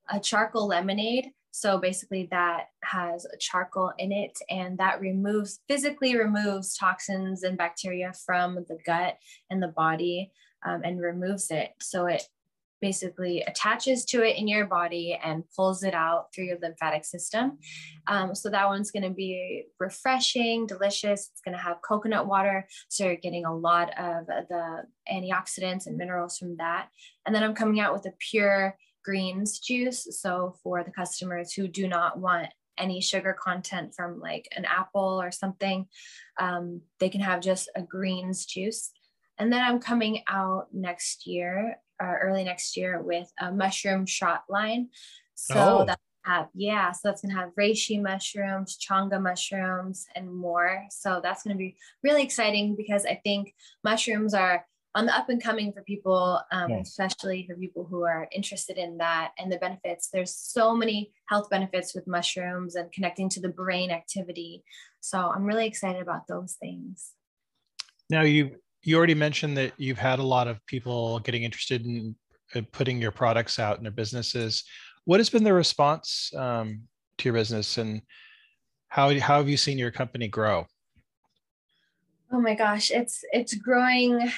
a 0.10 0.20
charcoal 0.20 0.68
lemonade 0.68 1.30
so 1.56 1.78
basically, 1.78 2.28
that 2.32 2.70
has 2.84 3.28
charcoal 3.40 3.94
in 4.00 4.12
it, 4.12 4.40
and 4.50 4.76
that 4.80 5.00
removes 5.00 5.60
physically 5.68 6.18
removes 6.18 6.76
toxins 6.76 7.44
and 7.44 7.60
bacteria 7.60 8.12
from 8.26 8.56
the 8.68 8.80
gut 8.88 9.18
and 9.52 9.62
the 9.62 9.68
body 9.68 10.32
um, 10.66 10.82
and 10.84 11.00
removes 11.00 11.52
it. 11.52 11.70
So 11.80 12.08
it 12.08 12.24
basically 12.82 13.42
attaches 13.44 14.04
to 14.04 14.24
it 14.24 14.36
in 14.36 14.48
your 14.48 14.66
body 14.66 15.18
and 15.24 15.44
pulls 15.56 15.84
it 15.84 15.94
out 15.94 16.34
through 16.34 16.46
your 16.46 16.58
lymphatic 16.60 17.06
system. 17.06 17.60
Um, 18.08 18.34
so 18.34 18.50
that 18.50 18.68
one's 18.68 18.90
going 18.90 19.04
to 19.04 19.12
be 19.12 19.66
refreshing, 19.80 20.66
delicious. 20.66 21.30
It's 21.32 21.42
going 21.46 21.56
to 21.56 21.64
have 21.64 21.84
coconut 21.88 22.26
water. 22.26 22.68
So 22.90 23.06
you're 23.06 23.16
getting 23.16 23.46
a 23.46 23.56
lot 23.56 23.90
of 23.98 24.26
the 24.26 24.86
antioxidants 25.08 25.86
and 25.86 25.98
minerals 25.98 26.40
from 26.40 26.58
that. 26.58 26.90
And 27.28 27.34
then 27.34 27.44
I'm 27.44 27.54
coming 27.54 27.80
out 27.80 27.94
with 27.94 28.08
a 28.08 28.14
pure 28.18 28.76
greens 29.04 29.60
juice. 29.60 30.08
So 30.22 30.56
for 30.64 30.84
the 30.84 30.92
customers 30.92 31.54
who 31.54 31.68
do 31.68 31.88
not 31.88 32.20
want 32.20 32.50
any 32.78 33.02
sugar 33.02 33.36
content 33.40 33.94
from 33.96 34.20
like 34.20 34.48
an 34.56 34.66
apple 34.66 35.22
or 35.22 35.32
something. 35.32 35.86
Um, 36.40 36.82
they 37.00 37.10
can 37.10 37.22
have 37.22 37.42
just 37.42 37.70
a 37.76 37.82
greens 37.82 38.46
juice. 38.46 38.92
And 39.38 39.52
then 39.52 39.62
I'm 39.62 39.80
coming 39.80 40.24
out 40.28 40.68
next 40.74 41.26
year, 41.26 41.78
or 42.00 42.18
uh, 42.18 42.20
early 42.20 42.44
next 42.44 42.78
year, 42.78 43.02
with 43.02 43.32
a 43.40 43.52
mushroom 43.52 44.06
shot 44.06 44.44
line. 44.50 44.90
So 45.36 45.80
oh. 45.82 45.86
that 45.86 46.00
have 46.26 46.48
yeah, 46.54 46.92
so 46.92 47.10
that's 47.10 47.22
gonna 47.22 47.38
have 47.38 47.50
reishi 47.60 48.02
mushrooms, 48.02 48.78
chaga 48.78 49.22
mushrooms, 49.22 50.06
and 50.16 50.34
more. 50.34 50.86
So 50.90 51.20
that's 51.22 51.44
gonna 51.44 51.58
be 51.58 51.76
really 52.02 52.24
exciting 52.24 52.76
because 52.76 53.06
I 53.06 53.20
think 53.24 53.54
mushrooms 53.84 54.34
are 54.34 54.66
on 54.96 55.08
the 55.08 55.16
up 55.16 55.30
and 55.30 55.42
coming 55.42 55.74
for 55.74 55.82
people, 55.82 56.40
um, 56.52 56.72
especially 56.74 57.46
for 57.48 57.56
people 57.56 57.84
who 57.84 58.04
are 58.04 58.28
interested 58.32 58.78
in 58.78 58.98
that 58.98 59.32
and 59.40 59.52
the 59.52 59.58
benefits. 59.58 60.10
There's 60.14 60.36
so 60.36 60.76
many 60.76 61.12
health 61.30 61.50
benefits 61.50 61.96
with 61.96 62.08
mushrooms 62.08 62.76
and 62.76 62.92
connecting 62.92 63.28
to 63.30 63.42
the 63.42 63.50
brain 63.50 63.90
activity. 63.90 64.64
So 65.00 65.18
I'm 65.18 65.46
really 65.46 65.66
excited 65.66 66.02
about 66.02 66.28
those 66.28 66.54
things. 66.60 67.14
Now 68.10 68.22
you 68.22 68.58
you 68.84 68.98
already 68.98 69.16
mentioned 69.16 69.58
that 69.58 69.74
you've 69.78 69.98
had 69.98 70.20
a 70.20 70.24
lot 70.24 70.48
of 70.48 70.64
people 70.66 71.20
getting 71.20 71.44
interested 71.44 71.86
in, 71.86 72.16
in 72.54 72.66
putting 72.66 73.02
your 73.02 73.12
products 73.12 73.58
out 73.58 73.78
in 73.78 73.84
their 73.84 73.92
businesses. 73.92 74.66
What 75.06 75.20
has 75.20 75.30
been 75.30 75.44
the 75.44 75.54
response 75.54 76.32
um, 76.36 76.82
to 77.18 77.26
your 77.26 77.34
business, 77.34 77.78
and 77.78 78.02
how 78.90 79.18
how 79.20 79.38
have 79.38 79.50
you 79.50 79.58
seen 79.58 79.78
your 79.78 79.92
company 79.92 80.28
grow? 80.28 80.68
Oh 82.32 82.42
my 82.42 82.56
gosh, 82.56 82.92
it's 82.92 83.24
it's 83.32 83.54
growing 83.54 84.32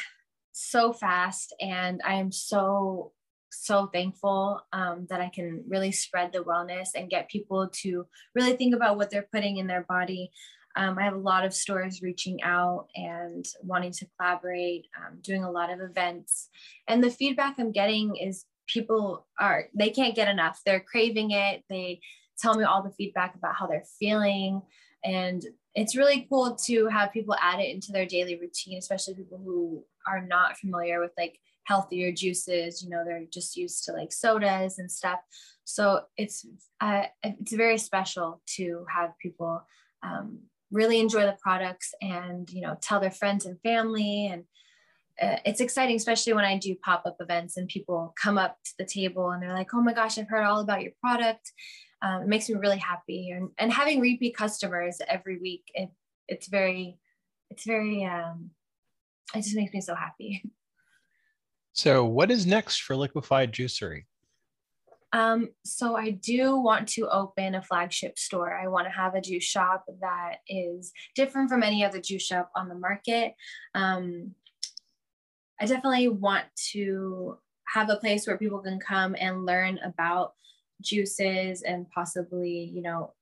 so 0.58 0.94
fast 0.94 1.54
and 1.60 2.02
i 2.06 2.14
am 2.14 2.32
so 2.32 3.12
so 3.52 3.88
thankful 3.88 4.62
um, 4.74 5.06
that 5.10 5.22
i 5.22 5.30
can 5.30 5.64
really 5.68 5.92
spread 5.92 6.32
the 6.32 6.40
wellness 6.40 6.90
and 6.96 7.10
get 7.10 7.30
people 7.30 7.70
to 7.72 8.06
really 8.36 8.56
think 8.56 8.76
about 8.76 8.98
what 8.98 9.10
they're 9.10 9.28
putting 9.34 9.58
in 9.58 9.68
their 9.68 9.86
body. 9.88 10.32
Um, 10.78 10.98
i 11.00 11.04
have 11.04 11.14
a 11.14 11.18
lot 11.18 11.46
of 11.46 11.54
stores 11.54 12.02
reaching 12.02 12.42
out 12.44 12.88
and 12.96 13.46
wanting 13.64 13.92
to 13.92 14.08
collaborate 14.18 14.88
um, 14.98 15.20
doing 15.22 15.44
a 15.44 15.52
lot 15.52 15.72
of 15.72 15.80
events 15.80 16.50
and 16.88 17.04
the 17.04 17.10
feedback 17.10 17.56
i'm 17.60 17.72
getting 17.72 18.16
is 18.18 18.46
people 18.68 19.28
are 19.40 19.66
they 19.74 19.90
can't 19.90 20.16
get 20.16 20.28
enough. 20.28 20.62
They're 20.66 20.80
craving 20.80 21.32
it. 21.32 21.64
They 21.70 22.02
tell 22.38 22.56
me 22.56 22.64
all 22.64 22.84
the 22.84 22.92
feedback 22.92 23.36
about 23.36 23.56
how 23.56 23.68
they're 23.68 23.86
feeling 24.00 24.62
and 25.06 25.46
it's 25.76 25.96
really 25.96 26.26
cool 26.30 26.56
to 26.66 26.88
have 26.88 27.14
people 27.14 27.36
add 27.42 27.60
it 27.60 27.74
into 27.74 27.92
their 27.92 28.06
daily 28.06 28.38
routine 28.40 28.78
especially 28.78 29.14
people 29.14 29.40
who 29.44 29.84
are 30.08 30.26
not 30.26 30.58
familiar 30.58 31.00
with 31.00 31.12
like 31.18 31.40
healthier 31.66 32.12
juices 32.12 32.84
you 32.84 32.90
know 32.90 33.04
they're 33.04 33.26
just 33.32 33.58
used 33.58 33.84
to 33.86 33.92
like 33.92 34.12
sodas 34.12 34.80
and 34.80 34.92
stuff. 34.92 35.20
So 35.64 36.02
it's 36.18 36.46
uh, 36.80 37.04
it's 37.24 37.54
very 37.54 37.78
special 37.78 38.42
to 38.56 38.86
have 38.94 39.18
people 39.22 39.64
um, 40.04 40.40
really 40.72 41.00
enjoy 41.00 41.26
the 41.26 41.38
products 41.42 41.94
and 42.02 42.50
you 42.50 42.62
know 42.62 42.78
tell 42.82 43.00
their 43.00 43.12
friends 43.12 43.46
and 43.46 43.60
family. 43.62 44.28
And 44.28 44.44
uh, 45.22 45.40
it's 45.46 45.62
exciting 45.62 45.96
especially 45.96 46.34
when 46.34 46.44
i 46.44 46.58
do 46.58 46.76
pop-up 46.84 47.16
events 47.22 47.56
and 47.56 47.70
people 47.70 48.14
come 48.22 48.38
up 48.38 48.58
to 48.66 48.72
the 48.78 48.84
table 48.84 49.32
and 49.32 49.42
they're 49.42 49.54
like 49.54 49.74
oh 49.74 49.80
my 49.80 49.94
gosh 49.94 50.18
i've 50.18 50.28
heard 50.28 50.44
all 50.44 50.60
about 50.60 50.82
your 50.82 50.92
product 51.00 51.54
um, 52.02 52.24
it 52.24 52.28
makes 52.28 52.50
me 52.50 52.56
really 52.56 52.78
happy 52.78 53.32
and, 53.32 53.50
and 53.58 53.72
having 53.72 54.00
repeat 54.00 54.36
customers 54.36 54.98
every 55.08 55.38
week 55.40 55.64
it, 55.74 55.90
it's 56.28 56.48
very 56.48 56.98
it's 57.50 57.66
very 57.66 58.04
um, 58.06 58.52
it 59.34 59.42
just 59.42 59.56
makes 59.56 59.74
me 59.74 59.82
so 59.82 59.96
happy 59.96 60.44
so 61.74 62.06
what 62.06 62.32
is 62.32 62.46
next 62.46 62.82
for 62.82 62.96
liquified 62.96 63.52
juicery 63.52 64.04
um, 65.16 65.52
so 65.64 65.96
I 65.96 66.10
do 66.10 66.58
want 66.58 66.90
to 66.90 67.08
open 67.08 67.56
a 67.56 67.62
flagship 67.62 68.20
store. 68.20 68.54
I 68.54 68.68
want 68.68 68.86
to 68.86 68.92
have 68.92 69.16
a 69.16 69.22
juice 69.22 69.46
shop 69.46 69.86
that 70.02 70.40
is 70.50 70.92
different 71.16 71.50
from 71.50 71.64
any 71.64 71.86
other 71.86 72.02
juice 72.02 72.26
shop 72.26 72.52
on 72.54 72.68
the 72.68 72.76
market. 72.76 73.34
Um, 73.74 74.36
I 75.58 75.68
definitely 75.68 76.10
want 76.10 76.44
to 76.74 77.38
have 77.74 77.90
a 77.90 77.96
place 77.96 78.28
where 78.28 78.38
people 78.38 78.60
can 78.60 78.78
come 78.78 79.16
and 79.18 79.46
learn 79.46 79.80
about 79.86 80.34
juices 80.82 81.62
and 81.62 81.90
possibly, 81.90 82.72
you 82.74 82.82
know, 82.82 83.14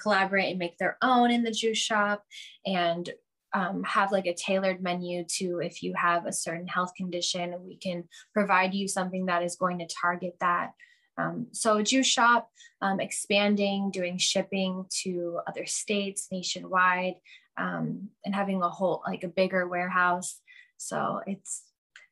collaborate 0.00 0.50
and 0.50 0.58
make 0.58 0.78
their 0.78 0.96
own 1.02 1.30
in 1.30 1.44
the 1.44 1.50
juice 1.50 1.78
shop 1.78 2.24
and 2.66 3.10
um, 3.54 3.84
have 3.84 4.10
like 4.10 4.26
a 4.26 4.34
tailored 4.34 4.82
menu 4.82 5.24
to 5.36 5.60
if 5.60 5.82
you 5.82 5.94
have 5.94 6.26
a 6.26 6.32
certain 6.32 6.66
health 6.66 6.92
condition, 6.96 7.54
we 7.64 7.76
can 7.76 8.04
provide 8.32 8.74
you 8.74 8.88
something 8.88 9.26
that 9.26 9.44
is 9.44 9.56
going 9.56 9.78
to 9.78 9.86
target 9.86 10.36
that. 10.40 10.72
Um, 11.16 11.46
so 11.52 11.80
juice 11.80 12.08
shop, 12.08 12.50
um, 12.82 12.98
expanding, 12.98 13.92
doing 13.92 14.18
shipping 14.18 14.86
to 15.02 15.38
other 15.46 15.66
states 15.66 16.26
nationwide, 16.32 17.14
um, 17.56 18.08
and 18.24 18.34
having 18.34 18.60
a 18.60 18.68
whole 18.68 19.02
like 19.06 19.22
a 19.22 19.28
bigger 19.28 19.68
warehouse. 19.68 20.40
So 20.76 21.20
it's 21.24 21.62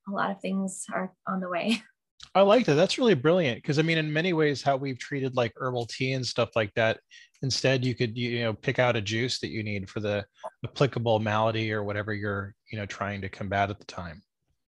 a 0.08 0.12
lot 0.12 0.30
of 0.30 0.40
things 0.40 0.84
are 0.92 1.12
on 1.26 1.40
the 1.40 1.48
way. 1.48 1.82
I 2.34 2.40
like 2.40 2.64
that. 2.66 2.74
That's 2.74 2.96
really 2.96 3.14
brilliant 3.14 3.58
because 3.58 3.78
I 3.78 3.82
mean, 3.82 3.98
in 3.98 4.12
many 4.12 4.32
ways, 4.32 4.62
how 4.62 4.76
we've 4.76 4.98
treated 4.98 5.36
like 5.36 5.52
herbal 5.56 5.86
tea 5.86 6.12
and 6.12 6.24
stuff 6.24 6.50
like 6.56 6.72
that. 6.74 7.00
Instead, 7.42 7.84
you 7.84 7.94
could 7.94 8.16
you 8.16 8.40
know 8.40 8.54
pick 8.54 8.78
out 8.78 8.96
a 8.96 9.02
juice 9.02 9.38
that 9.40 9.50
you 9.50 9.62
need 9.62 9.90
for 9.90 10.00
the 10.00 10.24
applicable 10.64 11.18
malady 11.18 11.72
or 11.72 11.84
whatever 11.84 12.14
you're 12.14 12.54
you 12.70 12.78
know 12.78 12.86
trying 12.86 13.20
to 13.20 13.28
combat 13.28 13.68
at 13.68 13.78
the 13.78 13.84
time. 13.84 14.22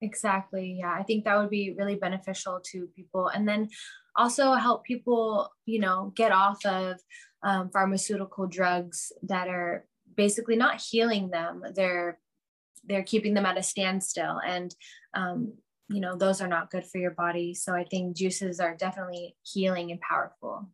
Exactly. 0.02 0.78
Yeah, 0.80 0.92
I 0.92 1.04
think 1.04 1.26
that 1.26 1.38
would 1.38 1.52
be 1.52 1.76
really 1.78 1.96
beneficial 1.96 2.60
to 2.72 2.88
people, 2.96 3.28
and 3.28 3.48
then 3.48 3.70
also 4.16 4.54
help 4.54 4.84
people 4.84 5.52
you 5.66 5.80
know 5.80 6.12
get 6.16 6.32
off 6.32 6.66
of 6.66 7.00
um, 7.44 7.70
pharmaceutical 7.70 8.48
drugs 8.48 9.12
that 9.24 9.48
are 9.48 9.86
basically 10.16 10.56
not 10.56 10.82
healing 10.82 11.30
them. 11.30 11.64
They're 11.76 12.18
they're 12.86 13.04
keeping 13.04 13.36
them 13.36 13.46
at 13.46 13.58
a 13.58 13.64
standstill 13.64 14.40
and 14.44 14.74
um, 15.14 15.54
you 15.92 16.00
know 16.00 16.16
those 16.16 16.42
are 16.42 16.48
not 16.48 16.72
good 16.72 16.86
for 16.86 16.98
your 16.98 17.12
body. 17.12 17.54
So 17.54 17.74
i 17.74 17.84
think 17.84 18.16
juices 18.16 18.60
are 18.60 18.76
definitely 18.76 19.36
healing 19.44 19.92
and 19.92 20.00
powerful. 20.02 20.70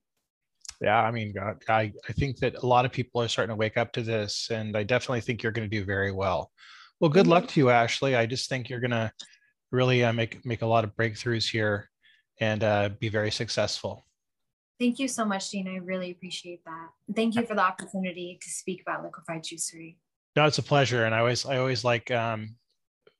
Yeah 0.81 1.01
i 1.01 1.11
mean 1.11 1.33
God, 1.33 1.63
I, 1.67 1.91
I 2.07 2.13
think 2.13 2.37
that 2.37 2.55
a 2.55 2.65
lot 2.65 2.85
of 2.85 2.91
people 2.91 3.21
are 3.21 3.27
starting 3.27 3.53
to 3.53 3.59
wake 3.59 3.77
up 3.77 3.91
to 3.93 4.01
this 4.01 4.49
and 4.51 4.77
i 4.77 4.83
definitely 4.83 5.21
think 5.21 5.41
you're 5.41 5.51
going 5.51 5.69
to 5.69 5.79
do 5.79 5.85
very 5.85 6.11
well. 6.11 6.51
Well 6.99 7.11
good 7.11 7.27
luck 7.27 7.47
to 7.49 7.59
you 7.59 7.69
ashley. 7.69 8.15
I 8.15 8.25
just 8.25 8.49
think 8.49 8.69
you're 8.69 8.79
going 8.79 8.91
to 8.91 9.11
really 9.71 10.03
uh, 10.03 10.13
make 10.13 10.45
make 10.45 10.61
a 10.61 10.67
lot 10.67 10.83
of 10.83 10.95
breakthroughs 10.95 11.49
here 11.49 11.89
and 12.39 12.63
uh, 12.63 12.89
be 12.99 13.09
very 13.09 13.31
successful. 13.31 14.05
Thank 14.79 14.99
you 14.99 15.07
so 15.07 15.25
much 15.25 15.49
dean. 15.49 15.67
I 15.67 15.77
really 15.77 16.11
appreciate 16.11 16.63
that. 16.65 16.89
Thank 17.15 17.35
you 17.35 17.43
for 17.45 17.55
the 17.55 17.61
opportunity 17.61 18.37
to 18.39 18.49
speak 18.49 18.81
about 18.83 19.03
liquified 19.03 19.43
juicery. 19.43 19.95
No 20.35 20.45
it's 20.45 20.59
a 20.59 20.63
pleasure 20.63 21.05
and 21.05 21.15
i 21.15 21.19
always 21.19 21.45
i 21.45 21.57
always 21.57 21.83
like 21.83 22.11
um, 22.11 22.55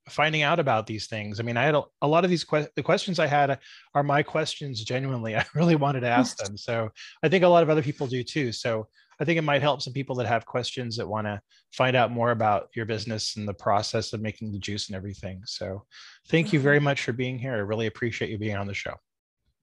finding 0.10 0.42
out 0.42 0.60
about 0.60 0.88
these 0.88 1.08
things. 1.08 1.40
I 1.40 1.44
mean, 1.44 1.58
I 1.58 1.64
had 1.64 1.76
a, 1.76 1.84
a 2.02 2.08
lot 2.08 2.24
of 2.24 2.30
these 2.30 2.44
que- 2.44 2.68
the 2.76 2.84
questions 2.84 3.20
I 3.20 3.28
had 3.28 3.60
are 3.94 4.04
my 4.04 4.24
questions 4.24 4.84
genuinely. 4.84 5.36
I 5.38 5.46
really 5.56 5.76
wanted 5.76 6.02
to 6.02 6.08
ask 6.08 6.38
them. 6.38 6.58
So 6.58 6.90
I 7.24 7.30
think 7.30 7.44
a 7.44 7.48
lot 7.48 7.64
of 7.64 7.70
other 7.70 7.82
people 7.82 8.08
do 8.08 8.24
too. 8.24 8.52
So 8.52 8.88
I 9.20 9.26
think 9.26 9.38
it 9.38 9.44
might 9.44 9.62
help 9.62 9.82
some 9.82 9.94
people 9.94 10.16
that 10.18 10.28
have 10.28 10.46
questions 10.46 10.96
that 10.98 11.08
want 11.08 11.26
to 11.26 11.42
find 11.74 11.96
out 11.96 12.12
more 12.12 12.32
about 12.32 12.70
your 12.76 12.86
business 12.86 13.36
and 13.36 13.48
the 13.48 13.54
process 13.54 14.14
of 14.14 14.22
making 14.22 14.52
the 14.52 14.60
juice 14.60 14.88
and 14.88 14.96
everything. 14.96 15.42
So 15.46 15.84
thank 16.28 16.54
you 16.54 16.60
very 16.60 16.78
mm-hmm. 16.78 16.86
much 16.86 17.02
for 17.02 17.14
being 17.14 17.40
here. 17.40 17.54
I 17.54 17.58
really 17.58 17.88
appreciate 17.88 18.30
you 18.30 18.38
being 18.38 18.56
on 18.56 18.68
the 18.68 18.74
show. 18.74 18.94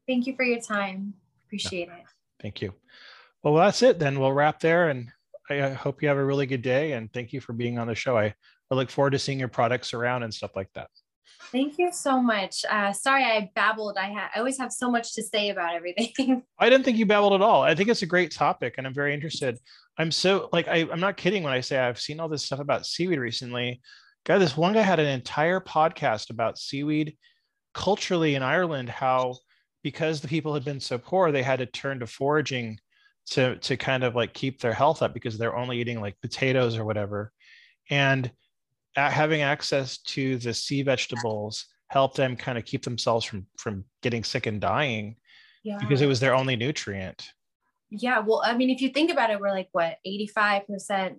Thank 0.09 0.27
you 0.27 0.35
for 0.35 0.45
your 0.45 0.61
time. 0.61 1.15
Appreciate 1.47 1.89
it. 1.89 2.05
Thank 2.43 2.61
you. 2.61 2.75
Well, 3.43 3.55
that's 3.55 3.83
it 3.83 3.99
then. 3.99 4.19
We'll 4.19 4.33
wrap 4.33 4.59
there 4.61 4.89
and 4.89 5.11
I 5.49 5.71
hope 5.71 6.03
you 6.03 6.09
have 6.09 6.19
a 6.19 6.25
really 6.25 6.47
good 6.47 6.63
day 6.63 6.93
and 6.93 7.13
thank 7.13 7.33
you 7.33 7.41
for 7.41 7.53
being 7.53 7.79
on 7.79 7.87
the 7.87 7.95
show. 7.95 8.19
I 8.19 8.35
I 8.71 8.75
look 8.75 8.91
forward 8.91 9.11
to 9.11 9.19
seeing 9.19 9.39
your 9.39 9.49
products 9.49 9.95
around 9.95 10.23
and 10.23 10.33
stuff 10.33 10.57
like 10.57 10.73
that. 10.75 10.89
Thank 11.53 11.79
you 11.79 11.93
so 11.93 12.21
much. 12.21 12.65
Uh, 12.69 12.93
sorry, 12.93 13.25
I 13.25 13.51
babbled. 13.55 13.97
I, 13.99 14.13
ha- 14.13 14.31
I 14.35 14.39
always 14.39 14.59
have 14.59 14.73
so 14.73 14.91
much 14.91 15.15
to 15.15 15.23
say 15.23 15.51
about 15.51 15.75
everything. 15.75 16.43
I 16.59 16.71
didn't 16.71 16.85
think 16.85 16.97
you 16.97 17.07
babbled 17.07 17.35
at 17.35 17.43
all. 17.43 17.63
I 17.63 17.75
think 17.75 17.89
it's 17.89 18.03
a 18.03 18.07
great 18.07 18.33
topic, 18.33 18.75
and 18.79 18.87
I'm 18.87 18.95
very 18.95 19.15
interested. 19.15 19.59
I'm 19.99 20.11
so 20.11 20.49
like 20.53 20.69
I, 20.69 20.87
I'm 20.91 21.01
not 21.01 21.17
kidding 21.17 21.43
when 21.43 21.53
I 21.53 21.61
say 21.61 21.79
I've 21.79 22.01
seen 22.01 22.19
all 22.19 22.29
this 22.29 22.45
stuff 22.45 22.61
about 22.61 22.87
seaweed 22.87 23.19
recently. 23.19 23.81
Guy, 24.25 24.39
this 24.39 24.57
one 24.57 24.73
guy 24.73 24.81
had 24.81 25.01
an 25.01 25.07
entire 25.07 25.61
podcast 25.61 26.31
about 26.31 26.59
seaweed 26.59 27.17
culturally 27.75 28.35
in 28.35 28.43
Ireland. 28.43 28.89
How 28.89 29.37
because 29.83 30.21
the 30.21 30.29
people 30.29 30.55
had 30.55 30.65
been 30.65 30.81
so 30.81 30.99
poor, 30.99 31.31
they 31.31 31.43
had 31.43 31.59
to 31.61 31.67
turn 31.67 32.01
to 32.01 32.07
foraging 32.07 32.79
to 33.27 33.57
to 33.57 33.77
kind 33.77 34.03
of 34.03 34.15
like 34.15 34.35
keep 34.35 34.61
their 34.61 34.73
health 34.73 35.03
up 35.03 35.15
because 35.15 35.39
they're 35.39 35.57
only 35.57 35.79
eating 35.79 36.01
like 36.01 36.21
potatoes 36.21 36.77
or 36.77 36.85
whatever. 36.85 37.33
And 37.91 38.33
having 38.97 39.43
access 39.43 39.99
to 39.99 40.37
the 40.39 40.55
sea 40.55 40.83
vegetables 40.83 41.67
helped 41.89 42.17
them 42.17 42.37
kind 42.37 42.59
of 42.59 42.65
keep 42.65 42.83
themselves 42.83 43.25
from 43.25 43.47
from 43.59 43.85
getting 44.03 44.25
sick 44.25 44.47
and 44.47 44.61
dying 44.61 45.17
yeah. 45.63 45.79
because 45.79 46.03
it 46.03 46.07
was 46.07 46.21
their 46.21 46.35
only 46.35 46.57
nutrient. 46.57 47.29
Yeah 47.91 48.21
well 48.21 48.43
i 48.45 48.57
mean 48.57 48.71
if 48.71 48.81
you 48.81 48.89
think 48.89 49.11
about 49.13 49.31
it 49.31 49.39
we're 49.39 49.51
like 49.51 49.69
what 49.73 49.99
85% 50.07 51.17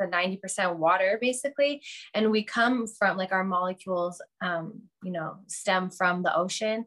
to 0.00 0.06
90% 0.06 0.76
water 0.76 1.18
basically? 1.20 1.82
And 2.14 2.30
we 2.30 2.44
come 2.44 2.86
from 2.86 3.16
like 3.16 3.32
our 3.32 3.44
molecules 3.44 4.22
um, 4.40 4.82
you 5.02 5.12
know 5.12 5.36
stem 5.46 5.90
from 5.90 6.22
the 6.22 6.36
ocean. 6.36 6.86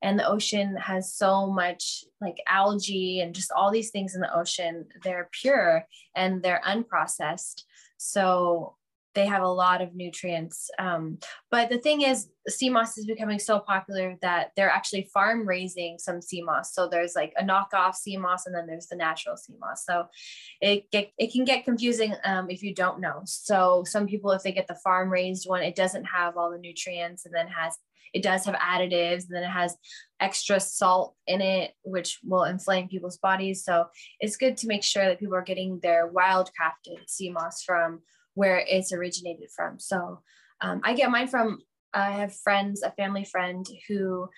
And 0.00 0.16
the 0.16 0.28
ocean 0.28 0.76
has 0.76 1.12
so 1.12 1.48
much 1.48 2.04
like 2.20 2.36
algae 2.46 3.20
and 3.20 3.34
just 3.34 3.50
all 3.50 3.72
these 3.72 3.90
things 3.90 4.14
in 4.14 4.20
the 4.20 4.32
ocean. 4.36 4.86
They're 5.02 5.28
pure 5.32 5.86
and 6.14 6.40
they're 6.40 6.62
unprocessed. 6.64 7.64
So 7.96 8.76
they 9.18 9.26
have 9.26 9.42
a 9.42 9.48
lot 9.48 9.82
of 9.82 9.94
nutrients 9.94 10.70
um, 10.78 11.18
but 11.50 11.68
the 11.68 11.78
thing 11.78 12.02
is 12.02 12.28
sea 12.48 12.70
moss 12.70 12.96
is 12.98 13.06
becoming 13.06 13.38
so 13.38 13.58
popular 13.58 14.16
that 14.22 14.52
they're 14.56 14.70
actually 14.70 15.08
farm 15.12 15.46
raising 15.46 15.98
some 15.98 16.20
sea 16.20 16.42
moss. 16.42 16.74
So 16.74 16.88
there's 16.88 17.14
like 17.14 17.32
a 17.36 17.44
knockoff 17.44 17.94
sea 17.94 18.16
moss 18.16 18.46
and 18.46 18.54
then 18.54 18.66
there's 18.66 18.86
the 18.86 18.96
natural 18.96 19.36
sea 19.36 19.54
moss. 19.60 19.84
So 19.84 20.06
it 20.60 20.90
get, 20.90 21.10
it 21.18 21.32
can 21.32 21.44
get 21.44 21.64
confusing 21.64 22.14
um, 22.24 22.50
if 22.50 22.62
you 22.62 22.74
don't 22.74 23.00
know. 23.00 23.22
So 23.24 23.84
some 23.86 24.06
people 24.06 24.30
if 24.32 24.42
they 24.42 24.52
get 24.52 24.66
the 24.66 24.74
farm 24.76 25.10
raised 25.10 25.48
one 25.48 25.62
it 25.62 25.76
doesn't 25.76 26.04
have 26.04 26.36
all 26.36 26.50
the 26.50 26.58
nutrients 26.58 27.26
and 27.26 27.34
then 27.34 27.48
has 27.48 27.76
it 28.14 28.22
does 28.22 28.46
have 28.46 28.54
additives 28.54 29.24
and 29.26 29.36
then 29.36 29.42
it 29.42 29.50
has 29.50 29.76
extra 30.18 30.58
salt 30.58 31.14
in 31.26 31.42
it 31.42 31.72
which 31.82 32.18
will 32.24 32.44
inflame 32.44 32.88
people's 32.88 33.18
bodies. 33.18 33.64
So 33.64 33.86
it's 34.20 34.36
good 34.36 34.56
to 34.58 34.66
make 34.66 34.82
sure 34.82 35.04
that 35.04 35.20
people 35.20 35.34
are 35.34 35.42
getting 35.42 35.78
their 35.80 36.10
wildcrafted 36.10 37.06
sea 37.06 37.30
moss 37.30 37.62
from 37.62 38.00
where 38.38 38.64
it's 38.68 38.92
originated 38.92 39.48
from 39.54 39.78
so 39.78 40.20
um, 40.60 40.80
i 40.84 40.94
get 40.94 41.10
mine 41.10 41.26
from 41.26 41.58
i 41.92 42.12
have 42.12 42.34
friends 42.34 42.82
a 42.82 42.90
family 42.92 43.24
friend 43.24 43.66
who 43.88 44.28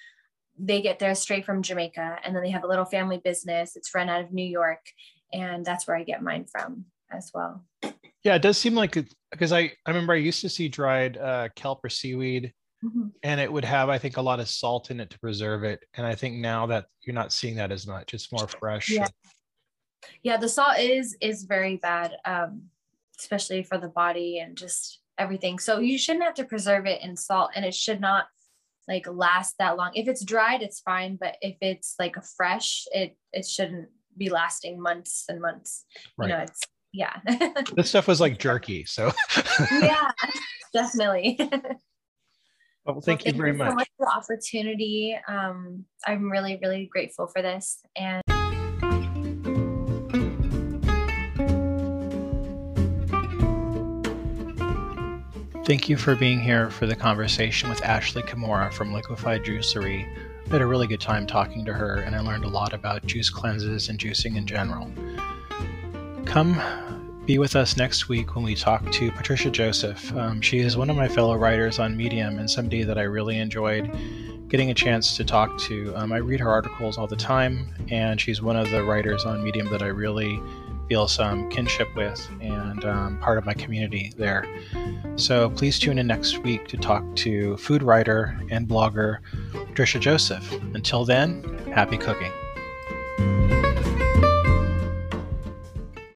they 0.59 0.81
get 0.81 0.99
theirs 0.99 1.19
straight 1.19 1.45
from 1.45 1.63
jamaica 1.63 2.17
and 2.25 2.35
then 2.35 2.43
they 2.43 2.51
have 2.51 2.65
a 2.65 2.67
little 2.67 2.85
family 2.85 3.21
business 3.23 3.77
it's 3.77 3.95
run 3.95 4.09
out 4.09 4.23
of 4.23 4.33
new 4.33 4.45
york 4.45 4.85
and 5.33 5.65
that's 5.65 5.87
where 5.87 5.97
i 5.97 6.03
get 6.03 6.23
mine 6.23 6.47
from 6.51 6.85
as 7.13 7.31
well 7.35 7.65
yeah 8.25 8.35
it 8.35 8.43
does 8.43 8.57
seem 8.57 8.75
like 8.75 8.97
because 9.31 9.53
I, 9.53 9.73
I 9.85 9.91
remember 9.91 10.15
i 10.15 10.17
used 10.17 10.41
to 10.41 10.49
see 10.49 10.69
dried 10.69 11.19
uh, 11.19 11.49
kelp 11.55 11.85
or 11.85 11.91
seaweed 11.91 12.53
Mm-hmm. 12.85 13.09
And 13.23 13.41
it 13.41 13.53
would 13.53 13.65
have, 13.65 13.89
I 13.91 13.99
think, 13.99 14.17
a 14.17 14.23
lot 14.23 14.41
of 14.41 14.49
salt 14.49 14.91
in 14.91 15.01
it 15.01 15.11
to 15.11 15.19
preserve 15.19 15.65
it. 15.65 15.85
And 15.95 16.07
I 16.07 16.15
think 16.15 16.37
now 16.37 16.67
that 16.67 16.87
you're 17.03 17.15
not 17.15 17.33
seeing 17.33 17.57
that 17.57 17.73
as 17.73 17.87
much, 17.87 18.15
it's 18.15 18.33
more 18.33 18.49
fresh. 18.49 18.89
Yeah, 18.89 19.07
yeah 20.23 20.37
the 20.39 20.49
salt 20.49 20.79
is 20.79 21.17
is 21.21 21.45
very 21.45 21.77
bad, 21.77 22.17
um, 22.25 22.63
especially 23.21 23.63
for 23.63 23.79
the 23.79 23.89
body 23.89 24.39
and 24.39 24.57
just 24.57 25.01
everything. 25.19 25.59
So 25.59 25.79
you 25.79 25.99
shouldn't 25.99 26.25
have 26.25 26.35
to 26.35 26.45
preserve 26.45 26.87
it 26.87 27.03
in 27.03 27.17
salt, 27.17 27.51
and 27.55 27.65
it 27.65 27.75
should 27.75 28.01
not 28.01 28.27
like 28.89 29.07
last 29.07 29.57
that 29.59 29.77
long. 29.77 29.93
If 29.95 30.09
it's 30.09 30.25
dried, 30.25 30.63
it's 30.63 30.81
fine, 30.81 31.17
but 31.21 31.37
if 31.41 31.57
it's 31.61 31.95
like 31.99 32.17
fresh, 32.37 32.85
it 32.93 33.17
it 33.33 33.47
shouldn't 33.47 33.89
be 34.17 34.31
lasting 34.31 34.81
months 34.81 35.25
and 35.29 35.41
months. 35.41 35.85
Right. 36.19 36.29
You 36.29 36.33
know, 36.35 36.43
it's 36.43 36.61
yeah. 36.93 37.21
this 37.77 37.91
stuff 37.91 38.09
was 38.09 38.21
like 38.21 38.39
jerky, 38.39 38.85
so 38.85 39.13
yeah, 39.71 40.11
definitely. 40.73 41.39
Well, 42.87 43.01
thank 43.01 43.25
well, 43.25 43.35
you 43.35 43.39
very 43.39 43.53
you 43.53 43.59
much. 43.59 43.71
So 43.71 43.75
much 43.75 43.91
for 43.97 44.07
the 44.07 44.13
opportunity. 44.17 45.19
Um, 45.29 45.85
I'm 46.07 46.31
really, 46.31 46.59
really 46.63 46.89
grateful 46.91 47.27
for 47.27 47.43
this. 47.43 47.81
And 47.95 48.23
Thank 55.71 55.89
you 55.89 55.97
for 55.97 56.17
being 56.17 56.41
here 56.41 56.69
for 56.69 56.87
the 56.87 56.97
conversation 56.97 57.71
with 57.71 57.81
Ashley 57.85 58.23
Comora 58.23 58.73
from 58.73 58.93
Liquified 58.93 59.45
Juicery. 59.45 60.05
I 60.49 60.51
had 60.51 60.63
a 60.63 60.67
really 60.67 60.89
good 60.89 61.01
time 61.01 61.29
talking 61.29 61.65
to 61.65 61.73
her, 61.73 61.99
and 61.99 62.17
I 62.17 62.19
learned 62.19 62.45
a 62.45 62.49
lot 62.49 62.73
about 62.73 63.07
juice 63.07 63.31
cleanses 63.31 63.89
and 63.89 63.97
juicing 63.97 64.37
in 64.37 64.49
general. 64.49 64.91
Come 66.25 66.61
be 67.25 67.39
with 67.39 67.55
us 67.55 67.77
next 67.77 68.09
week 68.09 68.35
when 68.35 68.45
we 68.45 68.57
talk 68.57 68.91
to 68.91 69.13
Patricia 69.13 69.49
Joseph. 69.49 70.13
Um, 70.17 70.41
she 70.41 70.59
is 70.59 70.77
one 70.77 70.91
of 70.91 70.97
my 70.97 71.07
fellow 71.07 71.37
writers 71.37 71.79
on 71.79 71.97
Medium 71.97 72.41
and 72.41 72.51
somebody 72.51 72.83
that 72.83 72.99
I 72.99 73.03
really 73.03 73.39
enjoyed 73.39 73.97
getting 74.49 74.73
a 74.73 74.75
chance 74.75 75.17
to 75.19 75.25
talk 75.25 75.57
to. 75.59 75.95
Um, 75.95 76.13
I 76.13 76.17
read 76.17 76.41
her 76.41 76.51
articles 76.51 76.99
all 76.99 77.07
the 77.07 77.15
time, 77.15 77.69
and 77.91 78.21
she's 78.21 78.43
one 78.43 78.57
of 78.57 78.69
the 78.71 78.83
writers 78.83 79.25
on 79.25 79.45
Medium 79.45 79.71
that 79.71 79.83
I 79.83 79.87
really 79.87 80.43
feel 80.91 81.07
some 81.07 81.49
kinship 81.51 81.87
with 81.95 82.29
and 82.41 82.85
um, 82.85 83.17
part 83.21 83.39
of 83.39 83.47
my 83.47 83.55
community 83.55 84.13
there. 84.17 84.45
So 85.15 85.49
please 85.51 85.79
tune 85.79 85.99
in 85.99 86.09
next 86.09 86.39
week 86.39 86.67
to 86.67 86.77
talk 86.77 87.05
to 87.17 87.57
food 87.59 87.85
writer 87.85 88.37
and 88.51 88.67
blogger 88.67 89.19
Patricia 89.69 90.01
Joseph. 90.01 90.53
Until 90.75 91.05
then, 91.05 91.45
happy 91.73 91.97
cooking. 91.97 92.33